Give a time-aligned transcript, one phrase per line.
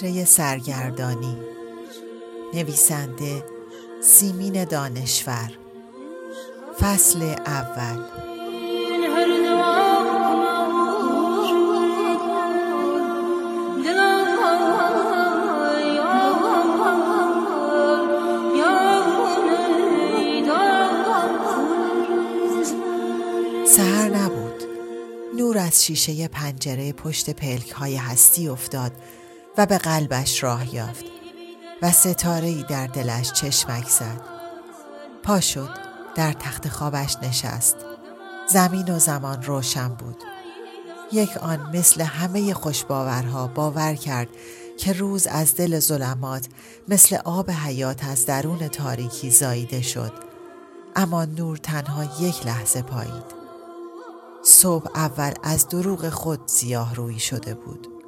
[0.00, 1.36] جزیره سرگردانی.
[2.54, 3.44] نویسنده
[4.02, 5.50] سیمین دانشور.
[6.80, 8.04] فصل اول.
[23.66, 24.62] سهر نبود.
[25.38, 28.92] نور از شیشه پنجره پشت پلک های هستی افتاد.
[29.58, 31.04] و به قلبش راه یافت
[31.82, 34.20] و ستاره ای در دلش چشمک زد.
[35.22, 35.70] پا شد
[36.14, 37.76] در تخت خوابش نشست.
[38.48, 40.16] زمین و زمان روشن بود.
[41.12, 44.28] یک آن مثل همه خوشباورها باور کرد
[44.78, 46.46] که روز از دل ظلمات
[46.88, 50.12] مثل آب حیات از درون تاریکی زاییده شد.
[50.96, 53.40] اما نور تنها یک لحظه پایید.
[54.44, 57.99] صبح اول از دروغ خود سیاه روی شده بود.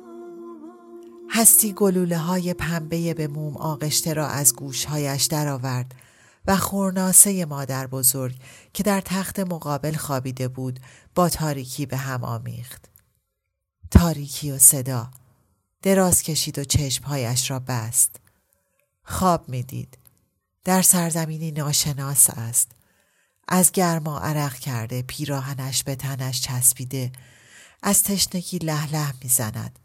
[1.34, 5.94] هستی گلوله های پنبه به موم آغشته را از گوشهایش درآورد
[6.46, 8.36] و خورناسه مادر بزرگ
[8.72, 10.80] که در تخت مقابل خوابیده بود
[11.14, 12.88] با تاریکی به هم آمیخت.
[13.90, 15.10] تاریکی و صدا
[15.82, 18.16] دراز کشید و چشمهایش را بست.
[19.04, 19.98] خواب می‌دید.
[20.64, 22.72] در سرزمینی ناشناس است.
[23.48, 27.12] از گرما عرق کرده پیراهنش به تنش چسبیده
[27.82, 29.78] از تشنگی لح می‌زند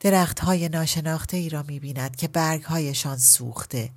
[0.00, 3.90] درخت های ناشناخته ای را می بیند که برگ هایشان سوخته.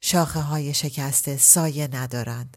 [0.00, 2.56] شاخه های شکسته سایه ندارند.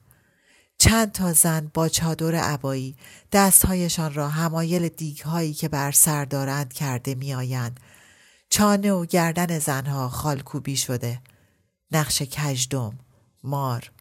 [0.77, 2.95] چند تا زن با چادر عبایی
[3.31, 7.79] دستهایشان را همایل دیگ هایی که بر سر دارند کرده می آیند.
[8.49, 11.21] چانه و گردن زنها خالکوبی شده.
[11.91, 12.99] نقش کجدم،
[13.43, 13.91] مار.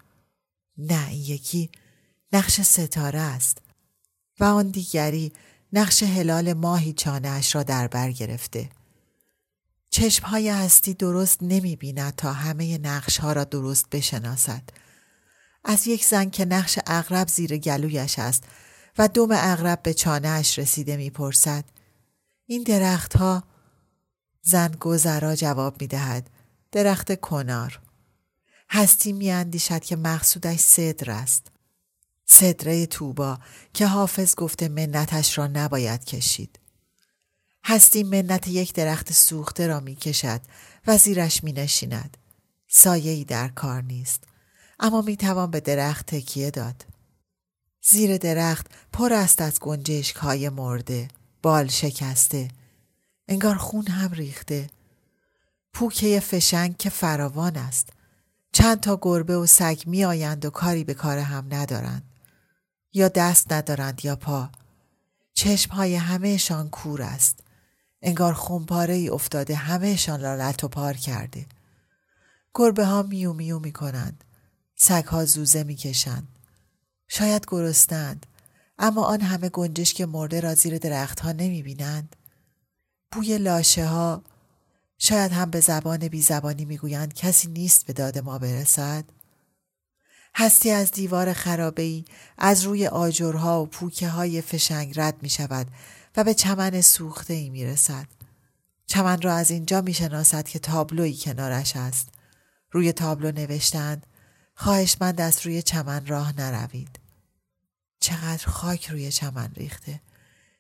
[0.78, 1.70] نه این یکی
[2.32, 3.59] نقش ستاره است.
[4.41, 5.32] و آن دیگری
[5.72, 8.69] نقش هلال ماهی چانهاش را در بر گرفته.
[9.91, 14.62] چشمهای هستی درست نمی بیند تا همه نقش ها را درست بشناسد.
[15.64, 18.44] از یک زن که نقش اغرب زیر گلویش است
[18.98, 21.64] و دم اغرب به چانهاش رسیده می‌پرسد
[22.47, 23.42] این درخت ها
[24.42, 26.31] زن گذرا جواب می دهد
[26.72, 27.81] درخت کنار
[28.70, 31.50] هستی می اندیشد که مقصودش صدر است
[32.32, 33.38] صدره توبا
[33.74, 36.58] که حافظ گفته منتش را نباید کشید.
[37.64, 40.40] هستی منت یک درخت سوخته را می کشد
[40.86, 42.16] و زیرش می نشیند.
[42.69, 44.24] سایه در کار نیست.
[44.80, 46.84] اما می توان به درخت تکیه داد.
[47.82, 51.08] زیر درخت پر است از گنجشک های مرده.
[51.42, 52.48] بال شکسته.
[53.28, 54.70] انگار خون هم ریخته.
[55.72, 57.88] پوکه فشنگ که فراوان است.
[58.52, 62.09] چند تا گربه و سگ می آیند و کاری به کار هم ندارند.
[62.92, 64.50] یا دست ندارند یا پا.
[65.34, 67.40] چشم های همهشان کور است.
[68.02, 71.46] انگار خونپاره ای افتاده همهشان را لط و پار کرده.
[72.54, 74.25] گربه ها میو میو می کنند
[74.76, 76.28] سگ ها زوزه می کشند
[77.08, 78.26] شاید گرستند
[78.78, 82.16] اما آن همه گنجش که مرده را زیر درخت ها نمی بینند
[83.12, 84.22] بوی لاشه ها
[84.98, 89.04] شاید هم به زبان بی زبانی می گویند کسی نیست به داد ما برسد.
[90.35, 92.05] هستی از دیوار خرابه
[92.38, 95.67] از روی آجرها و پوکه های فشنگ رد می شود
[96.17, 98.06] و به چمن سوخته ای می رسد.
[98.87, 102.09] چمن را از اینجا می شناسد که تابلوی کنارش است.
[102.71, 104.06] روی تابلو نوشتند
[104.55, 107.00] خواهشمند از روی چمن راه نروید.
[108.00, 110.00] چقدر خاک روی چمن ریخته.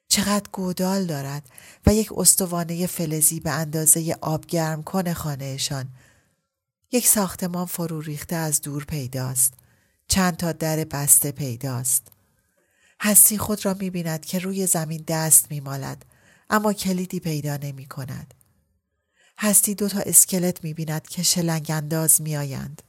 [0.08, 1.50] چقدر گودال دارد
[1.86, 5.88] و یک استوانه فلزی به اندازه آب گرم کن خانهشان
[6.92, 9.54] یک ساختمان فرو ریخته از دور پیداست.
[10.10, 12.08] چند تا در بسته پیداست.
[13.00, 16.04] هستی خود را می بیند که روی زمین دست می مالد
[16.50, 18.34] اما کلیدی پیدا نمی کند.
[19.38, 22.82] هستی دو تا اسکلت می بیند که شلنگ انداز می آیند.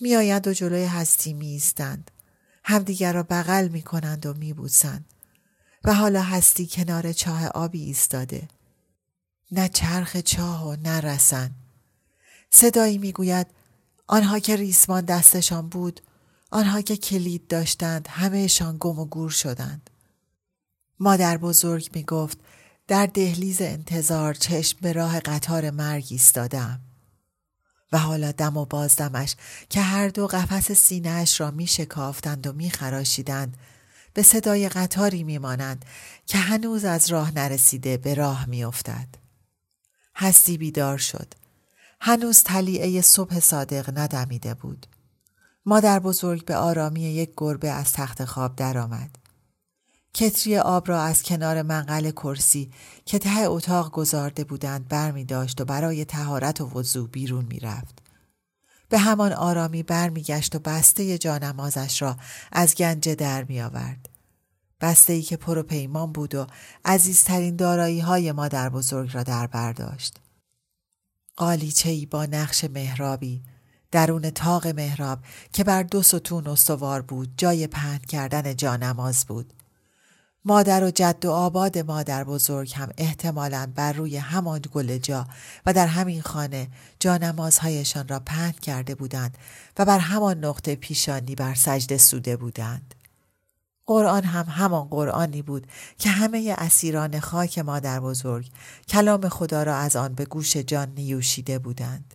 [0.00, 2.10] می آیند و جلوی هستی می ایستند.
[2.64, 5.04] همدیگر را بغل می کنند و می بوسند.
[5.84, 8.48] و حالا هستی کنار چاه آبی ایستاده.
[9.52, 11.50] نه چرخ چاه و نه رسن.
[12.50, 13.46] صدایی می‌گوید
[14.06, 16.00] آنها که ریسمان دستشان بود
[16.54, 19.90] آنها که کلید داشتند همهشان گم و گور شدند.
[21.00, 22.38] مادر بزرگ می گفت
[22.88, 26.80] در دهلیز انتظار چشم به راه قطار مرگ ایستادم.
[27.92, 29.36] و حالا دم و بازدمش
[29.68, 33.56] که هر دو قفس سینهاش را می شکافتند و می خراشیدند
[34.14, 35.84] به صدای قطاری می مانند
[36.26, 39.08] که هنوز از راه نرسیده به راه می افتد.
[40.16, 41.34] هستی بیدار شد.
[42.00, 44.86] هنوز تلیعه صبح صادق ندمیده بود.
[45.66, 49.18] مادر بزرگ به آرامی یک گربه از تخت خواب درآمد.
[50.14, 52.70] کتری آب را از کنار منقل کرسی
[53.04, 57.60] که ته اتاق گذارده بودند بر می داشت و برای تهارت و وضوع بیرون می
[57.60, 57.98] رفت.
[58.88, 62.16] به همان آرامی برمیگشت و بسته جانمازش را
[62.52, 64.08] از گنجه در می آورد.
[64.80, 66.46] بسته ای که پر و پیمان بود و
[66.84, 70.20] عزیزترین دارایی های مادر بزرگ را در برداشت.
[71.36, 73.42] قالیچه ای با نقش مهرابی
[73.94, 75.18] درون تاق مهراب
[75.52, 79.52] که بر دو ستون استوار بود جای پهن کردن جانماز بود.
[80.44, 85.26] مادر و جد و آباد مادر بزرگ هم احتمالا بر روی همان گل جا
[85.66, 86.68] و در همین خانه
[87.00, 89.38] جانمازهایشان را پهن کرده بودند
[89.78, 92.94] و بر همان نقطه پیشانی بر سجده سوده بودند.
[93.86, 95.66] قرآن هم همان قرآنی بود
[95.98, 98.50] که همه اسیران خاک مادر بزرگ
[98.88, 102.13] کلام خدا را از آن به گوش جان نیوشیده بودند.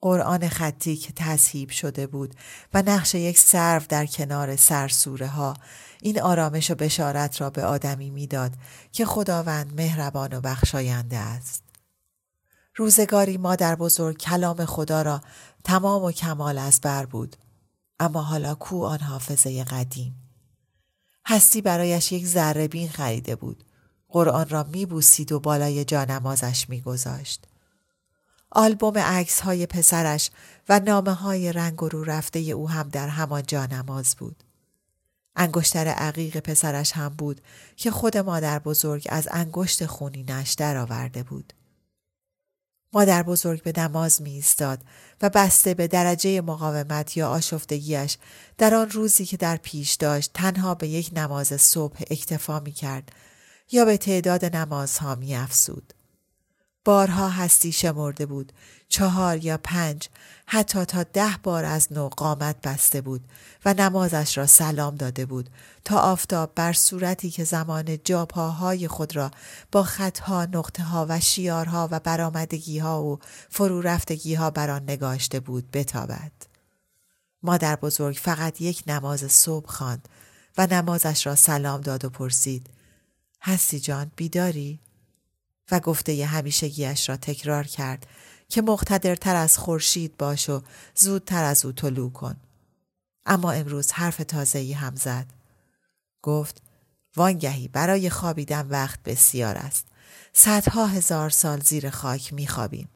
[0.00, 2.34] قرآن خطی که تصهیب شده بود
[2.74, 5.54] و نقش یک سرو در کنار سرسوره ها
[6.02, 8.52] این آرامش و بشارت را به آدمی می‌داد
[8.92, 11.62] که خداوند مهربان و بخشاینده است.
[12.76, 15.20] روزگاری مادر بزرگ کلام خدا را
[15.64, 17.36] تمام و کمال از بر بود
[18.00, 20.14] اما حالا کو آن حافظه قدیم؟
[21.26, 23.64] هستی برایش یک ذره بین خریده بود.
[24.08, 27.46] قرآن را میبوسید و بالای جانمازش میگذاشت.
[28.50, 30.30] آلبوم عکس های پسرش
[30.68, 34.44] و نامه های رنگ و رو رفته او هم در همان جانماز بود.
[35.36, 37.40] انگشتر عقیق پسرش هم بود
[37.76, 41.52] که خود مادر بزرگ از انگشت خونینش درآورده بود.
[42.92, 44.78] مادر بزرگ به نماز می ایستاد
[45.22, 48.18] و بسته به درجه مقاومت یا آشفتگیش
[48.58, 53.12] در آن روزی که در پیش داشت تنها به یک نماز صبح اکتفا می کرد
[53.72, 55.94] یا به تعداد نمازها می افسود.
[56.84, 58.52] بارها هستی شمرده بود
[58.88, 60.08] چهار یا پنج
[60.46, 63.24] حتی تا ده بار از نو قامت بسته بود
[63.64, 65.50] و نمازش را سلام داده بود
[65.84, 69.30] تا آفتاب بر صورتی که زمان جاپاهای خود را
[69.72, 73.18] با خطها، نقطه ها و شیارها و برامدگی ها و
[73.48, 76.32] فرو رفتگی ها بر آن نگاشته بود بتابد.
[77.42, 80.08] مادر بزرگ فقط یک نماز صبح خواند
[80.58, 82.70] و نمازش را سلام داد و پرسید
[83.42, 84.80] هستی جان بیداری؟
[85.70, 88.06] و گفته همیشگیش را تکرار کرد
[88.48, 90.62] که مقتدرتر از خورشید باش و
[90.94, 92.36] زودتر از او طلوع کن.
[93.26, 95.26] اما امروز حرف تازهی هم زد.
[96.22, 96.62] گفت
[97.16, 99.86] وانگهی برای خوابیدن وقت بسیار است.
[100.32, 102.88] صدها هزار سال زیر خاک میخوابیم.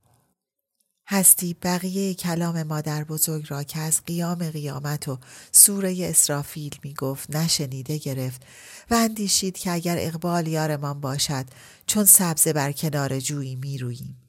[1.07, 5.19] هستی بقیه کلام مادر بزرگ را که از قیام قیامت و
[5.53, 8.43] سوره اسرافیل می گفت نشنیده گرفت
[8.91, 11.45] و اندیشید که اگر اقبال یارمان باشد
[11.87, 14.21] چون سبزه بر کنار جویی می روییم.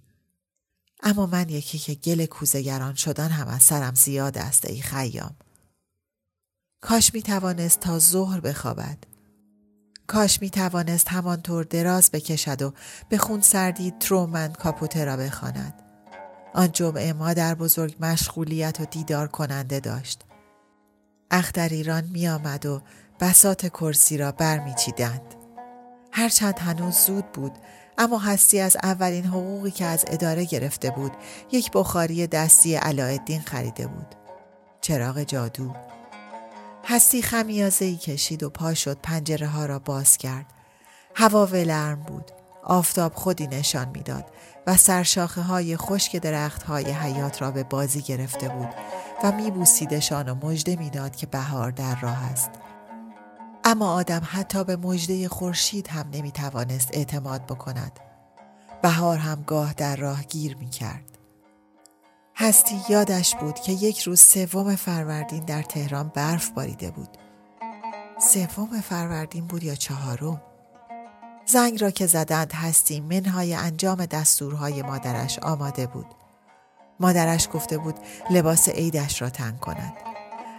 [1.04, 5.36] اما من یکی که گل کوزگران شدن هم از سرم زیاد است ای خیام.
[6.82, 8.98] کاش می توانست تا ظهر بخوابد.
[10.08, 12.74] کاش می توانست همانطور دراز بکشد و
[13.10, 15.74] به خون سردی ترومن کاپوته را بخواند.
[16.54, 20.22] آن جمعه مادر بزرگ مشغولیت و دیدار کننده داشت.
[21.32, 22.82] اختر ایران می آمد و
[23.20, 25.45] بسات کرسی را برمیچیدند.
[26.18, 27.52] هرچند هنوز زود بود
[27.98, 31.12] اما هستی از اولین حقوقی که از اداره گرفته بود
[31.52, 34.16] یک بخاری دستی علایالدین خریده بود.
[34.82, 35.72] چراغ جادو
[36.86, 40.46] هستی خمیازه ای کشید و پا شد پنجره ها را باز کرد.
[41.16, 42.32] هوا ولرم بود.
[42.64, 44.26] آفتاب خودی نشان می‌داد
[44.68, 48.70] و سرشاخه های خشک درخت های حیات را به بازی گرفته بود
[49.24, 52.50] و میبوسیدشان و مژده می‌داد که بهار در راه است.
[53.68, 58.00] اما آدم حتی به مژده خورشید هم نمی توانست اعتماد بکند.
[58.82, 61.18] بهار هم گاه در راه گیر می کرد.
[62.36, 67.10] هستی یادش بود که یک روز سوم فروردین در تهران برف باریده بود.
[68.20, 70.42] سوم فروردین بود یا چهارم
[71.46, 76.06] زنگ را که زدند هستی منهای انجام دستورهای مادرش آماده بود
[77.00, 77.96] مادرش گفته بود
[78.30, 80.15] لباس عیدش را تن کند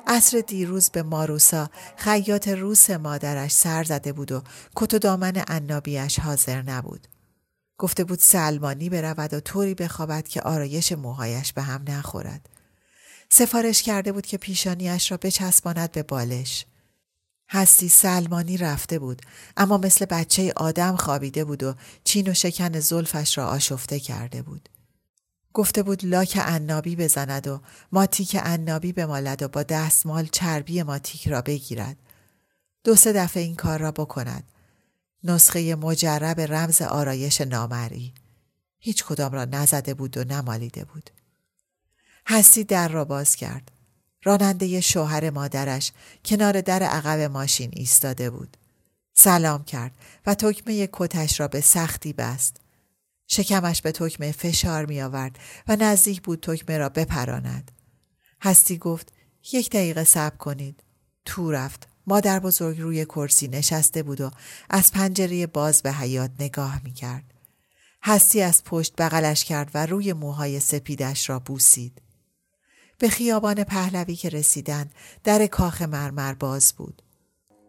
[0.06, 4.42] عصر دیروز به ماروسا خیاط روس مادرش سر زده بود و
[4.76, 7.06] کت و دامن عنابیش حاضر نبود.
[7.78, 12.48] گفته بود سلمانی برود و طوری بخوابد که آرایش موهایش به هم نخورد.
[13.28, 16.66] سفارش کرده بود که پیشانیش را بچسباند به بالش.
[17.48, 19.22] هستی سلمانی رفته بود
[19.56, 24.68] اما مثل بچه آدم خوابیده بود و چین و شکن زلفش را آشفته کرده بود.
[25.56, 27.60] گفته بود لاک عنابی بزند و
[27.92, 31.96] ماتیک عنابی بمالد و با دستمال چربی ماتیک را بگیرد.
[32.84, 34.52] دو سه دفعه این کار را بکند.
[35.24, 38.14] نسخه مجرب رمز آرایش نامری.
[38.78, 41.10] هیچ کدام را نزده بود و نمالیده بود.
[42.26, 43.72] هستی در را باز کرد.
[44.24, 45.92] راننده شوهر مادرش
[46.24, 48.56] کنار در عقب ماشین ایستاده بود.
[49.14, 49.92] سلام کرد
[50.26, 52.65] و تکمه کتش را به سختی بست.
[53.26, 57.70] شکمش به تکمه فشار می آورد و نزدیک بود تکمه را بپراند.
[58.42, 59.12] هستی گفت
[59.52, 60.82] یک دقیقه صبر کنید.
[61.24, 61.88] تو رفت.
[62.06, 64.30] مادر بزرگ روی کرسی نشسته بود و
[64.70, 67.24] از پنجره باز به حیات نگاه می کرد.
[68.02, 72.02] هستی از پشت بغلش کرد و روی موهای سپیدش را بوسید.
[72.98, 77.02] به خیابان پهلوی که رسیدند در کاخ مرمر باز بود.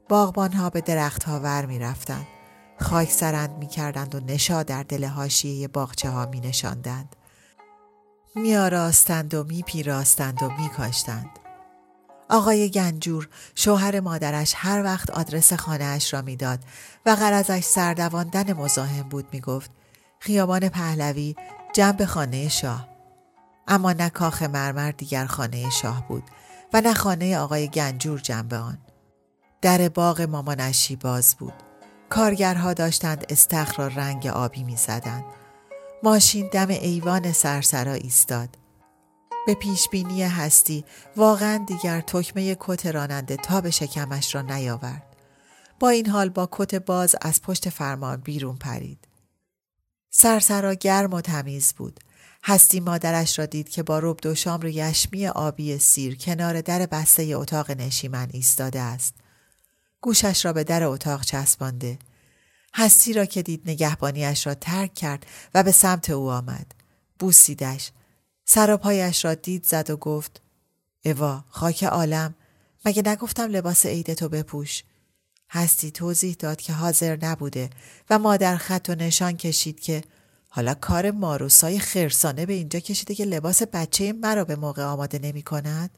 [0.10, 2.37] باغبان ها به درخت ها ور می رفتند.
[2.82, 7.16] خاک سرند می کردند و نشا در دل هاشیه باغچه ها می نشاندند.
[8.36, 11.30] می آراستند و می پیراستند و می کاشتند.
[12.30, 16.60] آقای گنجور شوهر مادرش هر وقت آدرس خانهاش را می‌داد
[17.06, 19.72] و غرضش سردواندن مزاحم بود می گفت
[20.20, 21.36] خیابان پهلوی
[21.74, 22.88] جنب خانه شاه
[23.68, 26.24] اما نه کاخ مرمر دیگر خانه شاه بود
[26.74, 28.78] و نه خانه آقای گنجور جنبه آن.
[29.62, 31.67] در باغ مامانشی باز بود.
[32.10, 35.26] کارگرها داشتند استخر را رنگ آبی می زدند.
[36.04, 38.50] ماشین دم ایوان سرسرا ایستاد.
[39.48, 40.86] به پیشبینی هستی
[41.16, 45.16] واقعا دیگر تکمه کت راننده تا به شکمش را نیاورد.
[45.80, 49.08] با این حال با کت باز از پشت فرمان بیرون پرید.
[50.10, 52.00] سرسرا گرم و تمیز بود.
[52.44, 57.24] هستی مادرش را دید که با رب دو شامر یشمی آبی سیر کنار در بسته
[57.24, 59.16] اتاق نشیمن ایستاده است.
[60.02, 62.00] گوشش را به در اتاق چسبانده.
[62.74, 66.72] هستی را که دید نگهبانیش را ترک کرد و به سمت او آمد.
[67.20, 67.92] بوسیدش.
[68.46, 70.42] سراپایش را دید زد و گفت
[71.06, 72.36] اوا خاک عالم
[72.86, 74.84] مگه نگفتم لباس عیدتو بپوش
[75.50, 77.70] هستی توضیح داد که حاضر نبوده
[78.10, 80.04] و مادر خط و نشان کشید که
[80.50, 85.42] حالا کار ماروسای خرسانه به اینجا کشیده که لباس بچه مرا به موقع آماده نمی
[85.42, 85.90] کند؟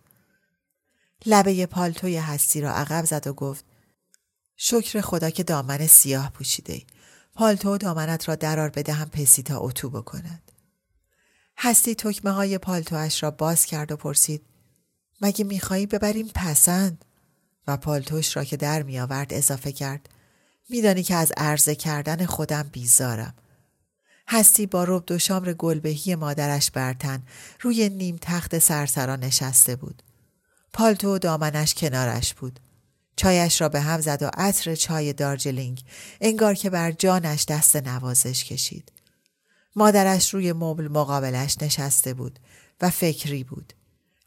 [1.26, 3.66] لبه پالتوی هستی را عقب زد و گفت
[4.62, 6.82] شکر خدا که دامن سیاه پوشیده
[7.34, 10.52] پالتو دامنت را درار بدهم پسی تا اتو بکند.
[11.58, 14.46] هستی تکمه های پالتوش را باز کرد و پرسید
[15.22, 17.06] مگه میخوایی ببریم پسند؟
[17.68, 20.10] و پالتوش را که در می آورد اضافه کرد
[20.70, 23.34] میدانی که از عرضه کردن خودم بیزارم.
[24.28, 27.24] هستی با رب دو شامر گلبهی مادرش برتن
[27.62, 30.04] روی نیم تخت سرسرا نشسته بود.
[30.74, 32.60] پالتو و دامنش کنارش بود.
[33.20, 35.84] چایش را به هم زد و عطر چای دارجلینگ
[36.22, 38.92] انگار که بر جانش دست نوازش کشید.
[39.76, 42.40] مادرش روی مبل مقابلش نشسته بود
[42.82, 43.74] و فکری بود.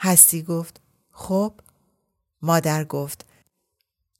[0.00, 0.80] هستی گفت
[1.11, 1.61] خب؟
[2.42, 3.26] مادر گفت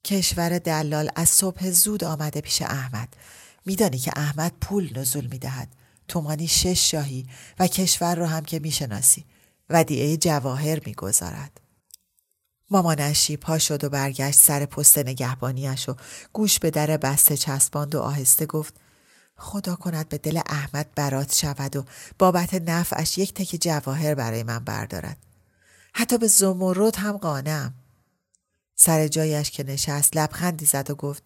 [0.05, 3.17] کشور دلال از صبح زود آمده پیش احمد
[3.67, 5.69] میدانی که احمد پول نزول می‌دهد
[6.09, 7.27] تومانی شش شاهی
[7.59, 9.25] و کشور رو هم که می‌شناسی
[9.71, 11.62] ودیعه جواهر می‌گذارد
[12.73, 15.97] مامانشی پا شد و برگشت سر پست نگهبانیش و
[16.33, 18.75] گوش به در بسته چسباند و آهسته گفت
[19.37, 21.85] خدا کند به دل احمد برات شود و
[22.19, 25.17] بابت نفعش یک تک جواهر برای من بردارد.
[25.95, 27.75] حتی به زمرد هم قانم.
[28.75, 31.23] سر جایش که نشست لبخندی زد و گفت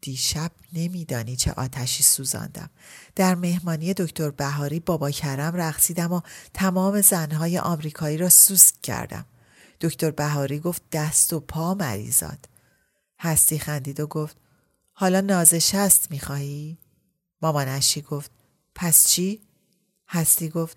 [0.00, 2.70] دیشب نمیدانی چه آتشی سوزاندم.
[3.14, 6.20] در مهمانی دکتر بهاری بابا کرم رقصیدم و
[6.54, 9.24] تمام زنهای آمریکایی را سوسک کردم.
[9.80, 12.48] دکتر بهاری گفت دست و پا مریضاد
[13.20, 14.36] هستی خندید و گفت
[14.92, 16.78] حالا نازش هست می‌خواهی؟
[17.42, 18.30] مامانشی گفت
[18.74, 19.40] پس چی؟
[20.08, 20.76] هستی گفت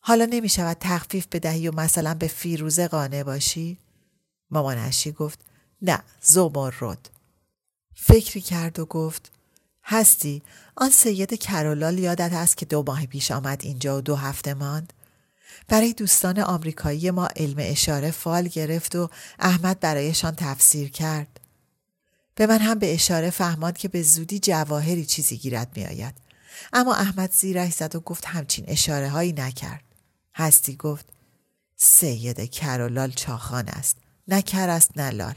[0.00, 3.78] حالا نمی شود تخفیف بدهی و مثلا به فیروزه قانع باشی؟
[4.50, 5.40] مامانشی گفت
[5.82, 7.10] نه زمرد
[7.94, 9.32] فکری کرد و گفت
[9.84, 10.42] هستی
[10.76, 14.92] آن سید کرولال یادت است که دو ماه پیش آمد اینجا و دو هفته ماند؟
[15.68, 21.40] برای دوستان آمریکایی ما علم اشاره فال گرفت و احمد برایشان تفسیر کرد.
[22.34, 26.14] به من هم به اشاره فهماند که به زودی جواهری چیزی گیرد می آید.
[26.72, 29.84] اما احمد زیرش زد و گفت همچین اشاره هایی نکرد.
[30.34, 31.06] هستی گفت
[31.76, 33.96] سید کرولال چاخان است.
[34.28, 35.34] نه است نه لال.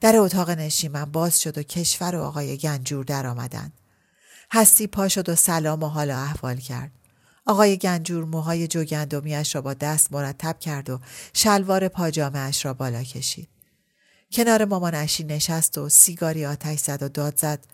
[0.00, 3.72] در اتاق نشیمن باز شد و کشور و آقای گنجور در آمدند.
[4.52, 6.90] هستی پا شد و سلام و حال و احوال کرد.
[7.46, 11.00] آقای گنجور موهای جوگندمیاش را با دست مرتب کرد و
[11.32, 13.48] شلوار پاجامه را بالا کشید.
[14.32, 17.66] کنار مامان اشی نشست و سیگاری آتش زد و داد زد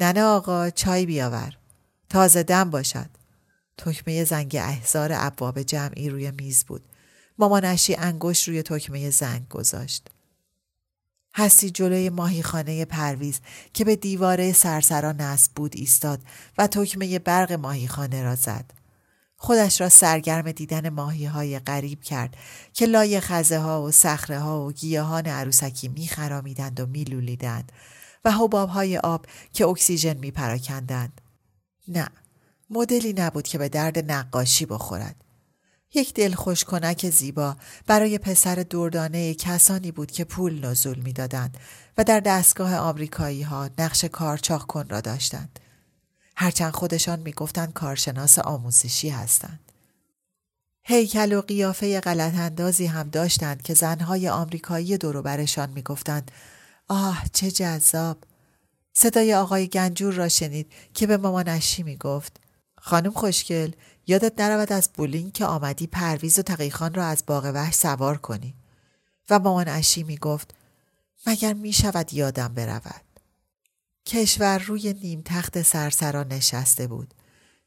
[0.00, 1.56] ننه آقا چای بیاور
[2.08, 3.10] تازه دم باشد
[3.78, 6.82] تکمه زنگ احزار ابواب جمعی روی میز بود
[7.38, 10.10] مامان اشی انگشت روی تکمه زنگ گذاشت
[11.34, 13.40] هستی جلوی ماهیخانه پرویز
[13.74, 16.20] که به دیواره سرسرا نصب بود ایستاد
[16.58, 18.64] و تکمه برق ماهیخانه را زد.
[19.36, 22.36] خودش را سرگرم دیدن ماهی های غریب کرد
[22.72, 27.72] که لای خزه ها و سخره ها و گیاهان عروسکی می خرامیدند و می لولیدند
[28.24, 31.20] و حباب های آب که اکسیژن می پراکندند.
[31.88, 32.08] نه،
[32.70, 35.16] مدلی نبود که به درد نقاشی بخورد.
[35.94, 41.58] یک دل کنک زیبا برای پسر دوردانه کسانی بود که پول نزول می‌دادند
[41.98, 45.60] و در دستگاه آمریکایی ها نقش کارچاق کن را داشتند.
[46.36, 49.72] هرچند خودشان می‌گفتند کارشناس آموزشی هستند.
[50.84, 56.30] هیکل و قیافه غلط اندازی هم داشتند که زنهای آمریکایی دوروبرشان می‌گفتند
[56.88, 58.18] آه چه جذاب.
[58.92, 62.40] صدای آقای گنجور را شنید که به مامانشی می‌گفت
[62.80, 63.70] خانم خوشگل
[64.06, 68.54] یادت نرود از بولینگ که آمدی پرویز و تقیخان را از باغ وحش سوار کنی.
[69.30, 70.54] و مامان اشی می گفت
[71.26, 73.05] مگر می شود یادم برود؟
[74.06, 77.14] کشور روی نیم تخت سرسرا نشسته بود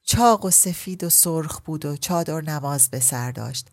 [0.03, 3.67] چاق و سفید و سرخ بود و چادر نماز به سر داشت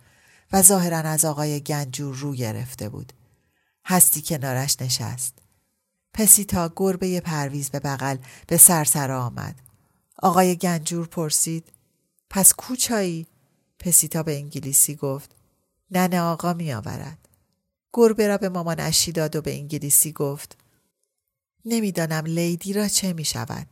[0.53, 3.13] و ظاهرا از آقای گنجور رو گرفته بود
[3.85, 5.39] هستی کنارش نشست
[6.13, 9.61] پسیتا گربه پرویز به بغل به سرسرا آمد
[10.23, 11.73] آقای گنجور پرسید
[12.31, 13.27] پس کوچایی؟
[13.79, 15.31] پسیتا به انگلیسی گفت
[15.91, 17.19] ننه آقا می آورد.
[17.93, 20.57] گربه را به مامان اشی داد و به انگلیسی گفت
[21.67, 23.67] نمی‌دانم لیدی را چه می شود.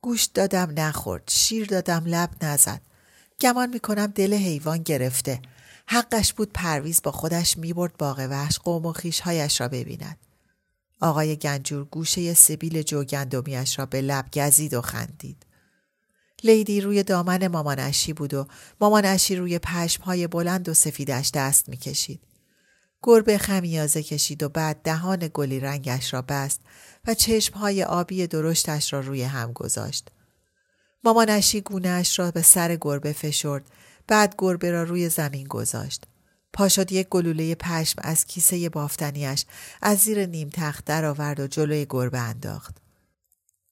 [0.00, 1.22] گوشت دادم نخورد.
[1.30, 2.80] شیر دادم لب نزد.
[3.40, 5.42] گمان می کنم دل حیوان گرفته.
[5.86, 10.18] حقش بود پرویز با خودش می برد باغ وحش قوم و خیشهایش را ببیند.
[11.00, 15.46] آقای گنجور گوشه سبیل جوگندمیش را به لب گزید و خندید.
[16.44, 18.46] لیدی روی دامن مامانشی بود و
[18.80, 22.20] مامانشی روی پشمهای بلند و سفیدش دست می‌کشید.
[23.02, 26.60] گربه خمیازه کشید و بعد دهان گلی رنگش را بست
[27.06, 30.08] و چشمهای آبی درشتش را روی هم گذاشت.
[31.04, 33.70] مامانشی گونهش را به سر گربه فشرد
[34.06, 36.04] بعد گربه را روی زمین گذاشت.
[36.52, 39.44] پاشد یک گلوله پشم از کیسه بافتنیش
[39.82, 42.76] از زیر نیم تخت درآورد و جلوی گربه انداخت.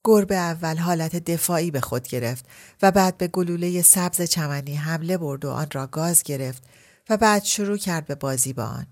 [0.05, 2.45] گربه اول حالت دفاعی به خود گرفت
[2.83, 6.63] و بعد به گلوله سبز چمنی حمله برد و آن را گاز گرفت
[7.11, 8.87] و بعد شروع کرد به بازی با آن.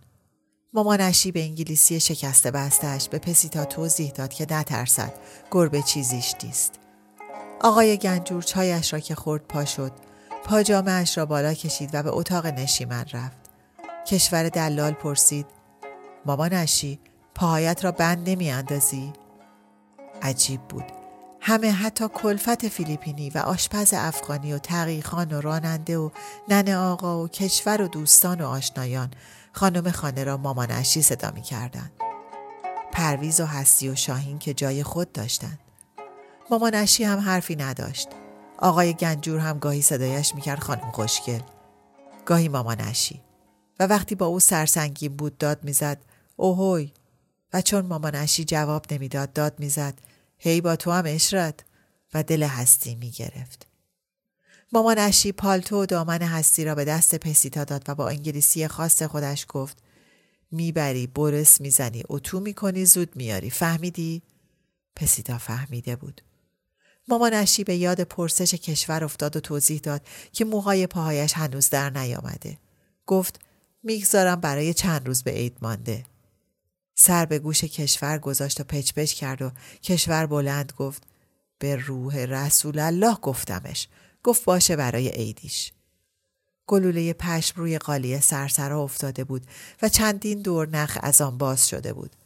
[0.72, 5.12] مامانشی به انگلیسی شکسته بستش به پسیتا توضیح داد که نترسد
[5.50, 6.74] گربه چیزیش نیست.
[7.61, 9.92] آقای گنجور چایش را که خورد پا شد
[10.44, 13.37] پاجامه اش را بالا کشید و به اتاق نشیمن رفت.
[14.06, 15.46] کشور دلال پرسید
[16.26, 17.00] مامانشی
[17.35, 19.12] پاهایت را بند نمی اندازی؟
[20.22, 20.85] عجیب بود
[21.40, 26.11] همه حتی کلفت فیلیپینی و آشپز افغانی و تقیخان و راننده و
[26.48, 29.11] ننه آقا و کشور و دوستان و آشنایان
[29.52, 31.90] خانم خانه را مامانشی صدا می کردن.
[32.92, 35.58] پرویز و هستی و شاهین که جای خود داشتند.
[36.50, 38.08] مامانشی هم حرفی نداشت.
[38.58, 41.40] آقای گنجور هم گاهی صدایش می‌کرد خانم خوشگل.
[42.26, 43.22] گاهی مامانشی.
[43.80, 45.98] و وقتی با او سرسنگین بود داد می‌زد
[46.36, 46.92] اوهوی
[47.52, 49.94] و چون مامانشی جواب نمی‌داد داد می‌زد
[50.38, 51.64] هی با تو هم اشرت
[52.14, 53.10] و دل هستی می
[54.70, 54.74] گرفت.
[54.74, 59.02] مامان اشی پالتو و دامن هستی را به دست پسیتا داد و با انگلیسی خاص
[59.02, 59.78] خودش گفت
[60.50, 64.22] می‌بری برس می‌زنی اتو می‌کنی زود میاری فهمیدی؟
[64.96, 66.22] پسیتا فهمیده بود.
[67.09, 70.02] مامان اشی به یاد پرسش کشور افتاد و توضیح داد
[70.33, 72.59] که موهای پاهایش هنوز در نیامده.
[73.06, 73.40] گفت
[73.83, 76.04] می‌گذارم برای چند روز به عید مانده.
[76.94, 79.50] سر به گوش کشور گذاشت و پچ پچ کرد و
[79.83, 81.02] کشور بلند گفت
[81.59, 83.88] به روح رسول الله گفتمش
[84.22, 85.72] گفت باشه برای عیدیش.
[86.66, 89.46] گلوله پشم روی قالیه سرسرا افتاده بود
[89.83, 92.16] و چندین دور نخ از آن باز شده بود.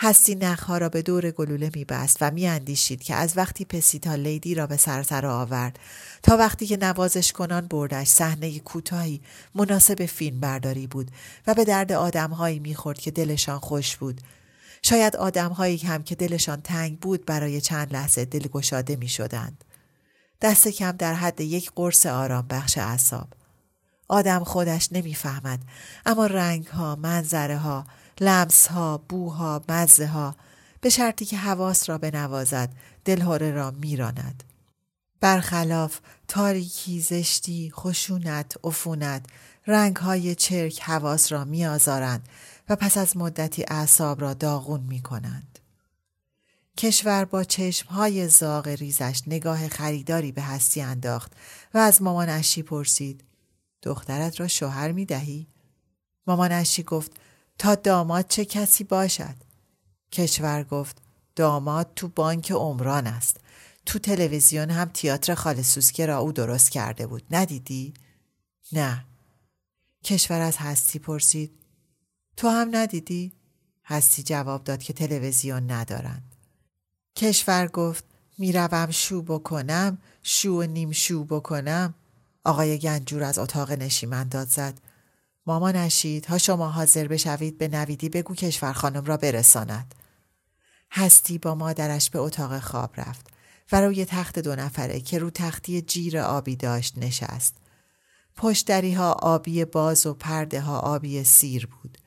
[0.00, 4.66] هستی نخها را به دور گلوله میبست و میاندیشید که از وقتی پسیتا لیدی را
[4.66, 5.78] به سرسر آورد
[6.22, 9.20] تا وقتی که نوازش کنان بردش صحنه کوتاهی
[9.54, 11.10] مناسب فیلم برداری بود
[11.46, 14.20] و به درد آدمهایی می‌خورد که دلشان خوش بود.
[14.82, 19.64] شاید آدمهایی هم که دلشان تنگ بود برای چند لحظه دلگشاده می شدند.
[20.40, 23.28] دست کم در حد یک قرص آرام بخش اعصاب.
[24.08, 25.60] آدم خودش نمی‌فهمد
[26.06, 27.86] اما رنگ ها، منظره ها،
[28.20, 30.34] لمس ها، بوها، مزه ها
[30.80, 32.72] به شرطی که حواس را بنوازد
[33.04, 34.42] دلهوره را میراند.
[35.20, 39.26] برخلاف تاریکی، زشتی، خشونت، عفونت،
[39.66, 42.28] رنگ های چرک حواس را میآزارند
[42.68, 45.57] و پس از مدتی اعصاب را داغون می کنند.
[46.78, 47.44] کشور با
[47.88, 51.32] های زاغ ریزش نگاه خریداری به هستی انداخت
[51.74, 53.24] و از مامان اشی پرسید
[53.82, 55.46] دخترت را شوهر می دهی؟
[56.26, 57.12] مامان اشی گفت
[57.58, 59.34] تا داماد چه کسی باشد؟
[60.12, 60.96] کشور گفت
[61.36, 63.36] داماد تو بانک عمران است.
[63.86, 67.22] تو تلویزیون هم تئاتر خال سوسکه را او درست کرده بود.
[67.30, 67.94] ندیدی؟
[68.72, 69.04] نه.
[70.04, 71.52] کشور از هستی پرسید
[72.36, 73.32] تو هم ندیدی؟
[73.84, 76.27] هستی جواب داد که تلویزیون ندارند.
[77.18, 78.04] کشور گفت
[78.38, 81.94] می‌روم شو بکنم شو و نیم شو بکنم.
[82.44, 84.80] آقای گنجور از اتاق نشیمن داد زد.
[85.46, 89.94] ماما نشید ها شما حاضر بشوید به نویدی بگو کشور خانم را برساند.
[90.90, 93.26] هستی با مادرش به اتاق خواب رفت
[93.72, 97.54] و روی تخت دو نفره که رو تختی جیر آبی داشت نشست.
[98.36, 101.97] پشتری ها آبی باز و پرده ها آبی سیر بود.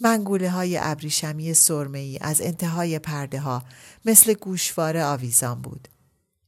[0.00, 3.62] منگوله های ابریشمی سرمه از انتهای پرده ها
[4.04, 5.88] مثل گوشواره آویزان بود.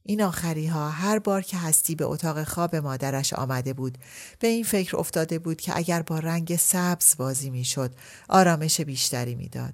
[0.03, 3.97] این آخری ها هر بار که هستی به اتاق خواب مادرش آمده بود
[4.39, 7.95] به این فکر افتاده بود که اگر با رنگ سبز بازی می‌شد
[8.29, 9.73] آرامش بیشتری می‌داد.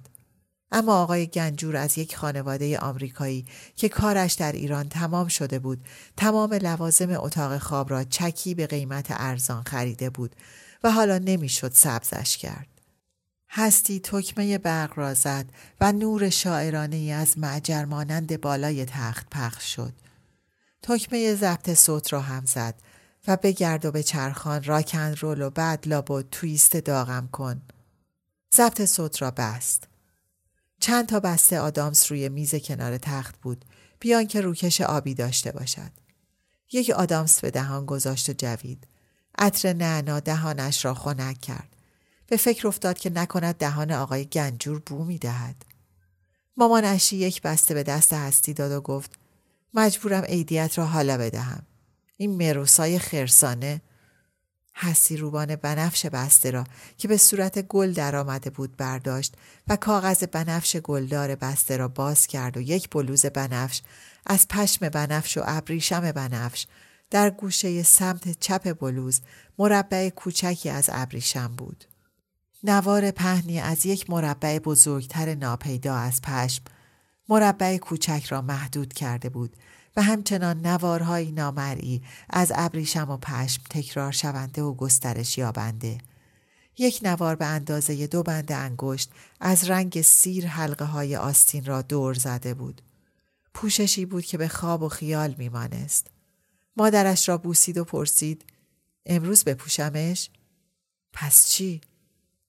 [0.72, 5.84] اما آقای گنجور از یک خانواده آمریکایی که کارش در ایران تمام شده بود
[6.16, 10.36] تمام لوازم اتاق خواب را چکی به قیمت ارزان خریده بود
[10.84, 12.75] و حالا نمی‌شد سبزش کرد.
[13.48, 15.46] هستی تکمه برق را زد
[15.80, 19.92] و نور شاعرانه از معجر مانند بالای تخت پخش شد.
[20.82, 22.74] تکمه ضبط صوت را هم زد
[23.28, 27.62] و بگرد و به چرخان راکن رول و بعد لابد تویست داغم کن.
[28.54, 29.88] ضبط صوت را بست.
[30.80, 33.64] چند تا بسته آدامس روی میز کنار تخت بود
[34.00, 35.90] بیان که روکش آبی داشته باشد.
[36.72, 38.86] یک آدامس به دهان گذاشت و جوید.
[39.38, 41.75] عطر نعنا دهانش را خنک کرد.
[42.26, 45.64] به فکر افتاد که نکند دهان آقای گنجور بو می دهد.
[46.56, 49.18] مامان اشی یک بسته به دست هستی داد و گفت
[49.74, 51.66] مجبورم عیدیت را حالا بدهم.
[52.16, 53.80] این مروسای خرسانه
[54.78, 56.64] هستی روبان بنفش بسته را
[56.98, 59.34] که به صورت گل در آمده بود برداشت
[59.68, 63.82] و کاغذ بنفش گلدار بسته را باز کرد و یک بلوز بنفش
[64.26, 66.66] از پشم بنفش و ابریشم بنفش
[67.10, 69.20] در گوشه سمت چپ بلوز
[69.58, 71.84] مربع کوچکی از ابریشم بود.
[72.68, 76.62] نوار پهنی از یک مربع بزرگتر ناپیدا از پشم
[77.28, 79.56] مربع کوچک را محدود کرده بود
[79.96, 85.98] و همچنان نوارهای نامرئی از ابریشم و پشم تکرار شونده و گسترش یابنده.
[86.78, 92.14] یک نوار به اندازه دو بند انگشت از رنگ سیر حلقه های آستین را دور
[92.14, 92.82] زده بود.
[93.54, 96.06] پوششی بود که به خواب و خیال میمانست.
[96.76, 98.44] مادرش را بوسید و پرسید
[99.06, 100.30] امروز بپوشمش؟
[101.12, 101.80] پس چی؟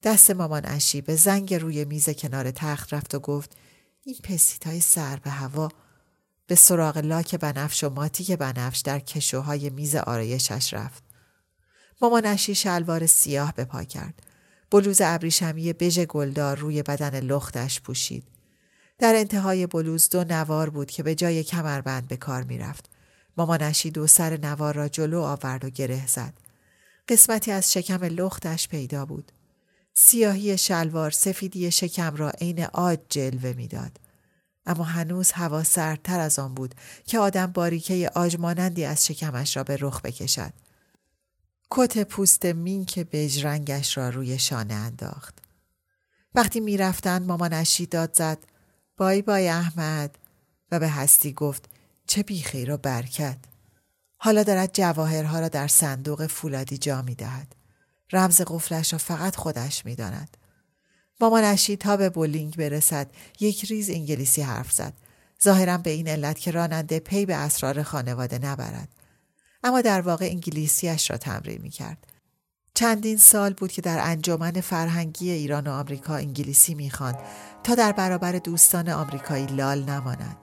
[0.02, 3.56] دست مامان اشی به زنگ روی میز کنار تخت رفت و گفت
[4.04, 5.68] این پسیت های سر به هوا
[6.46, 11.02] به سراغ لاک بنفش و ماتیک بنفش در کشوهای میز آرایشش رفت.
[12.00, 14.22] مامان اشی شلوار سیاه به پا کرد.
[14.70, 18.24] بلوز ابریشمی بژ گلدار روی بدن لختش پوشید.
[18.98, 22.90] در انتهای بلوز دو نوار بود که به جای کمربند به کار می‌رفت.
[23.36, 26.34] مامانشی دو سر نوار را جلو آورد و گره زد.
[27.08, 29.32] قسمتی از شکم لختش پیدا بود.
[30.00, 34.00] سیاهی شلوار سفیدی شکم را عین آج جلوه می‌داد.
[34.66, 36.74] اما هنوز هوا سردتر از آن بود
[37.06, 40.52] که آدم باریکه آجمانندی از شکمش را به رخ بکشد.
[41.70, 45.38] کت پوست مینک بژ رنگش را روی شانه انداخت.
[46.34, 48.38] وقتی می‌رفتند مامانشی داد زد
[48.96, 50.18] بای بای احمد
[50.70, 51.70] و به هستی گفت
[52.06, 53.38] چه بیخیر و برکت.
[54.16, 57.57] حالا دارد جواهرها را در صندوق فولادی جا می دهد.
[58.12, 60.36] رمز قفلش را فقط خودش می داند.
[61.20, 64.92] مامانشی تا به بولینگ برسد یک ریز انگلیسی حرف زد.
[65.44, 68.88] ظاهرا به این علت که راننده پی به اسرار خانواده نبرد.
[69.64, 72.06] اما در واقع انگلیسیش را تمرین می کرد.
[72.74, 77.18] چندین سال بود که در انجمن فرهنگی ایران و آمریکا انگلیسی می‌خواند
[77.62, 80.36] تا در برابر دوستان آمریکایی لال نماند.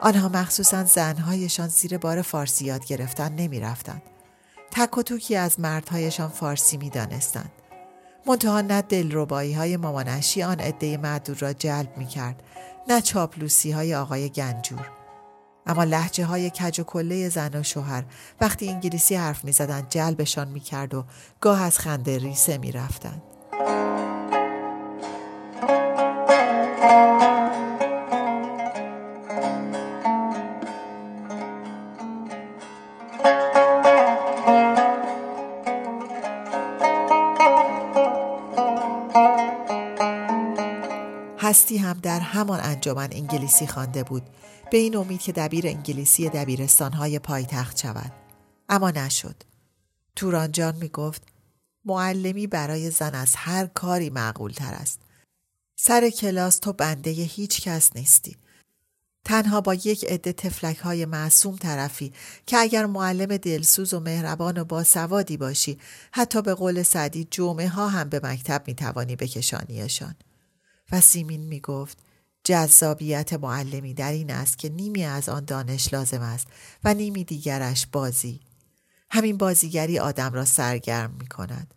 [0.00, 4.02] آنها مخصوصا زنهایشان زیر بار فارسی یاد گرفتن نمی‌رفتند.
[4.70, 7.52] تک و توکی از مردهایشان فارسی می دانستند.
[8.26, 12.42] منتها نه دلربایی های مامانشی آن عده معدود را جلب می کرد
[12.88, 14.90] نه چاپلوسی های آقای گنجور
[15.66, 18.04] اما لحجه های کج و کله زن و شوهر
[18.40, 21.04] وقتی انگلیسی حرف می زدن جلبشان می کرد و
[21.40, 23.22] گاه از خنده ریسه می رفتن.
[42.06, 44.22] در همان انجمن انگلیسی خوانده بود.
[44.70, 48.12] به این امید که دبیر انگلیسی دبیرستانهای پایتخت شود.
[48.68, 49.36] اما نشد.
[50.16, 51.22] تورانجان می گفت
[51.84, 55.00] معلمی برای زن از هر کاری معقول تر است.
[55.76, 58.36] سر کلاس تو بنده هیچ کس نیستی.
[59.24, 62.12] تنها با یک عده تفلک های معصوم طرفی
[62.46, 65.78] که اگر معلم دلسوز و مهربان و باسوادی باشی
[66.12, 70.14] حتی به قول سعدی جمعه ها هم به مکتب می توانی بکشانیشان.
[70.92, 71.98] و سیمین می گفت
[72.44, 76.46] جذابیت معلمی در این است که نیمی از آن دانش لازم است
[76.84, 78.40] و نیمی دیگرش بازی.
[79.10, 81.74] همین بازیگری آدم را سرگرم می کند.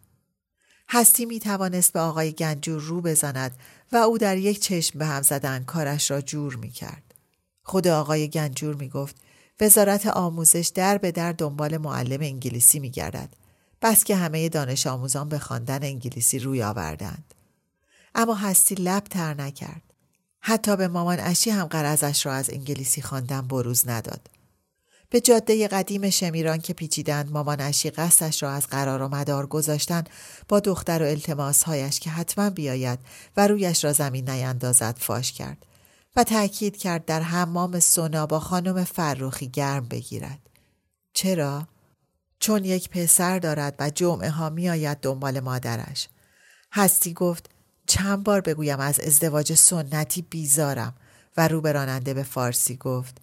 [0.89, 3.57] هستی می توانست به آقای گنجور رو بزند
[3.91, 7.13] و او در یک چشم به هم زدن کارش را جور می کرد.
[7.63, 9.15] خود آقای گنجور می گفت
[9.59, 13.29] وزارت آموزش در به در دنبال معلم انگلیسی می گردد.
[13.81, 17.33] بس که همه دانش آموزان به خواندن انگلیسی روی آوردند.
[18.15, 19.81] اما هستی لب تر نکرد.
[20.39, 24.29] حتی به مامان اشی هم قرضش را از انگلیسی خواندن بروز نداد.
[25.09, 30.03] به جاده قدیم شمیران که پیچیدند مامان اشی قصدش را از قرار و مدار گذاشتن
[30.47, 32.99] با دختر و التماسهایش که حتما بیاید
[33.37, 35.65] و رویش را زمین نیندازد فاش کرد
[36.15, 40.39] و تأکید کرد در حمام سونا با خانم فروخی گرم بگیرد.
[41.13, 41.67] چرا؟
[42.39, 46.07] چون یک پسر دارد و جمعه ها میآید دنبال مادرش.
[46.71, 47.49] هستی گفت
[47.89, 50.93] چند بار بگویم از ازدواج سنتی بیزارم
[51.37, 53.17] و رو به راننده به فارسی گفت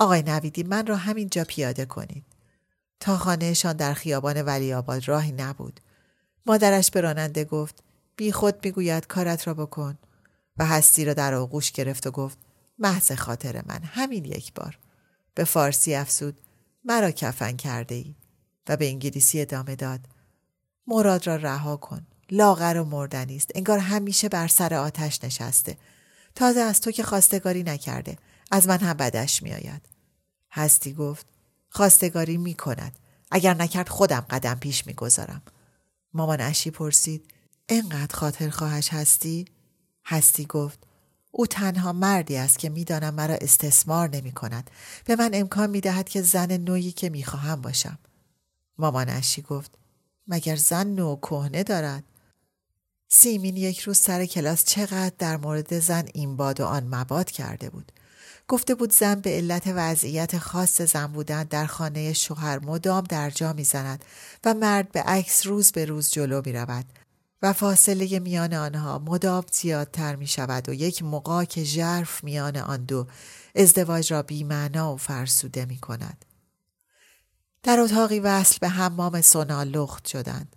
[0.00, 2.24] آقای نویدی من را همینجا پیاده کنید.
[3.00, 5.80] تا خانهشان در خیابان ولی آباد راهی نبود.
[6.46, 7.82] مادرش به راننده گفت
[8.16, 9.98] بی خود می‌گوید کارت را بکن
[10.56, 12.38] و هستی را در آغوش گرفت و گفت
[12.78, 14.78] محض خاطر من همین یک بار.
[15.34, 16.40] به فارسی افسود
[16.84, 18.14] مرا کفن کرده ای
[18.68, 20.00] و به انگلیسی ادامه داد
[20.86, 23.50] مراد را رها کن لاغر و مردنی است.
[23.54, 25.76] انگار همیشه بر سر آتش نشسته.
[26.34, 28.18] تازه از تو که خواستگاری نکرده.
[28.50, 29.82] از من هم بدش میآید.
[30.52, 31.26] هستی گفت
[31.68, 32.98] خواستگاری می کند
[33.30, 35.42] اگر نکرد خودم قدم پیش می‌گذارم.
[36.12, 37.30] مامان اشی پرسید
[37.68, 39.44] انقدر خاطر خواهش هستی؟
[40.04, 40.78] هستی گفت
[41.30, 44.70] او تنها مردی است که می‌دانم مرا استثمار نمی کند.
[45.04, 47.98] به من امکان می دهد که زن نوعی که می خواهم باشم.
[48.78, 49.78] مامان اشی گفت
[50.28, 52.04] مگر زن نو کهنه دارد؟
[53.16, 57.70] سیمین یک روز سر کلاس چقدر در مورد زن این باد و آن مباد کرده
[57.70, 57.92] بود.
[58.48, 63.52] گفته بود زن به علت وضعیت خاص زن بودن در خانه شوهر مدام در جا
[63.52, 64.04] می‌زند
[64.44, 66.84] و مرد به عکس روز به روز جلو می رود
[67.42, 73.06] و فاصله میان آنها مدام زیادتر می شود و یک مقاک ژرف میان آن دو
[73.54, 76.24] ازدواج را بیمعنا و فرسوده می کند.
[77.62, 80.56] در اتاقی وصل به حمام سونا لخت شدند.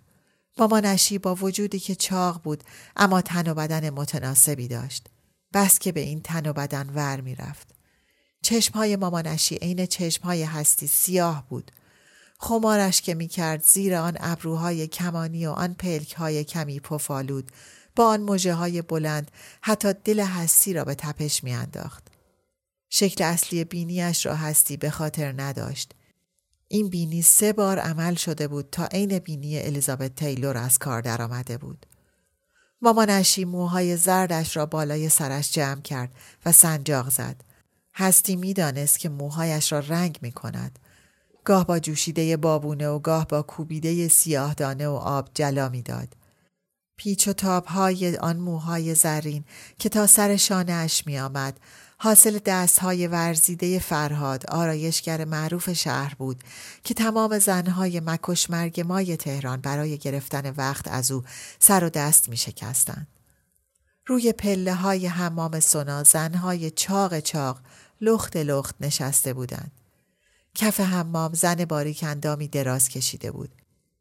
[0.58, 2.64] مامانشی با وجودی که چاق بود
[2.96, 5.06] اما تن و بدن متناسبی داشت.
[5.54, 7.74] بس که به این تن و بدن ور می رفت.
[8.42, 11.70] چشمهای مامانشی عین چشمهای هستی سیاه بود.
[12.38, 17.52] خمارش که می کرد زیر آن ابروهای کمانی و آن پلکهای کمی پفالود
[17.96, 19.30] با آن مجه های بلند
[19.62, 22.08] حتی دل هستی را به تپش می انداخت.
[22.90, 25.94] شکل اصلی بینیش را هستی به خاطر نداشت.
[26.68, 31.58] این بینی سه بار عمل شده بود تا عین بینی الیزابت تیلور از کار درآمده
[31.58, 31.86] بود.
[32.82, 36.14] مامانشی موهای زردش را بالای سرش جمع کرد
[36.46, 37.44] و سنجاق زد.
[37.94, 40.78] هستی می‌دانست که موهایش را رنگ می کند.
[41.44, 46.08] گاه با جوشیده بابونه و گاه با کوبیده سیاه دانه و آب جلا می‌داد.
[46.96, 49.44] پیچ و تاب های آن موهای زرین
[49.78, 51.60] که تا سر شانه می آمد
[52.00, 56.44] حاصل دستهای ورزیده فرهاد آرایشگر معروف شهر بود
[56.84, 61.22] که تمام زنهای مکش مرگ مای تهران برای گرفتن وقت از او
[61.58, 63.06] سر و دست می شکستند.
[64.06, 67.60] روی پله های حمام سنا زنهای چاق چاق
[68.00, 69.72] لخت لخت نشسته بودند.
[70.54, 73.50] کف حمام زن باریک اندامی دراز کشیده بود.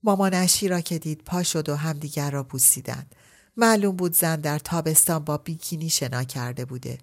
[0.03, 3.15] مامانشی را که دید پا شد و همدیگر را بوسیدند.
[3.57, 6.97] معلوم بود زن در تابستان با بیکینی شنا کرده بوده.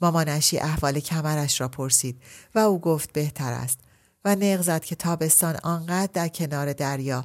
[0.00, 2.22] مامانشی احوال کمرش را پرسید
[2.54, 3.78] و او گفت بهتر است.
[4.24, 7.24] و نق زد که تابستان آنقدر در کنار دریا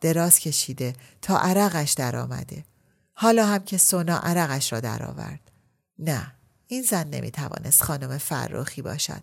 [0.00, 2.64] دراز کشیده تا عرقش در آمده.
[3.12, 5.50] حالا هم که سونا عرقش را درآورد.
[5.98, 6.32] نه
[6.66, 9.22] این زن نمی‌توانست خانم فرخی باشد.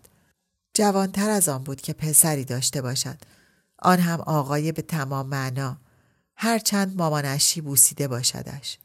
[0.74, 3.18] جوانتر از آن بود که پسری داشته باشد.
[3.78, 5.76] آن هم آقای به تمام معنا.
[6.36, 8.78] هرچند مامانشی بوسیده باشدش.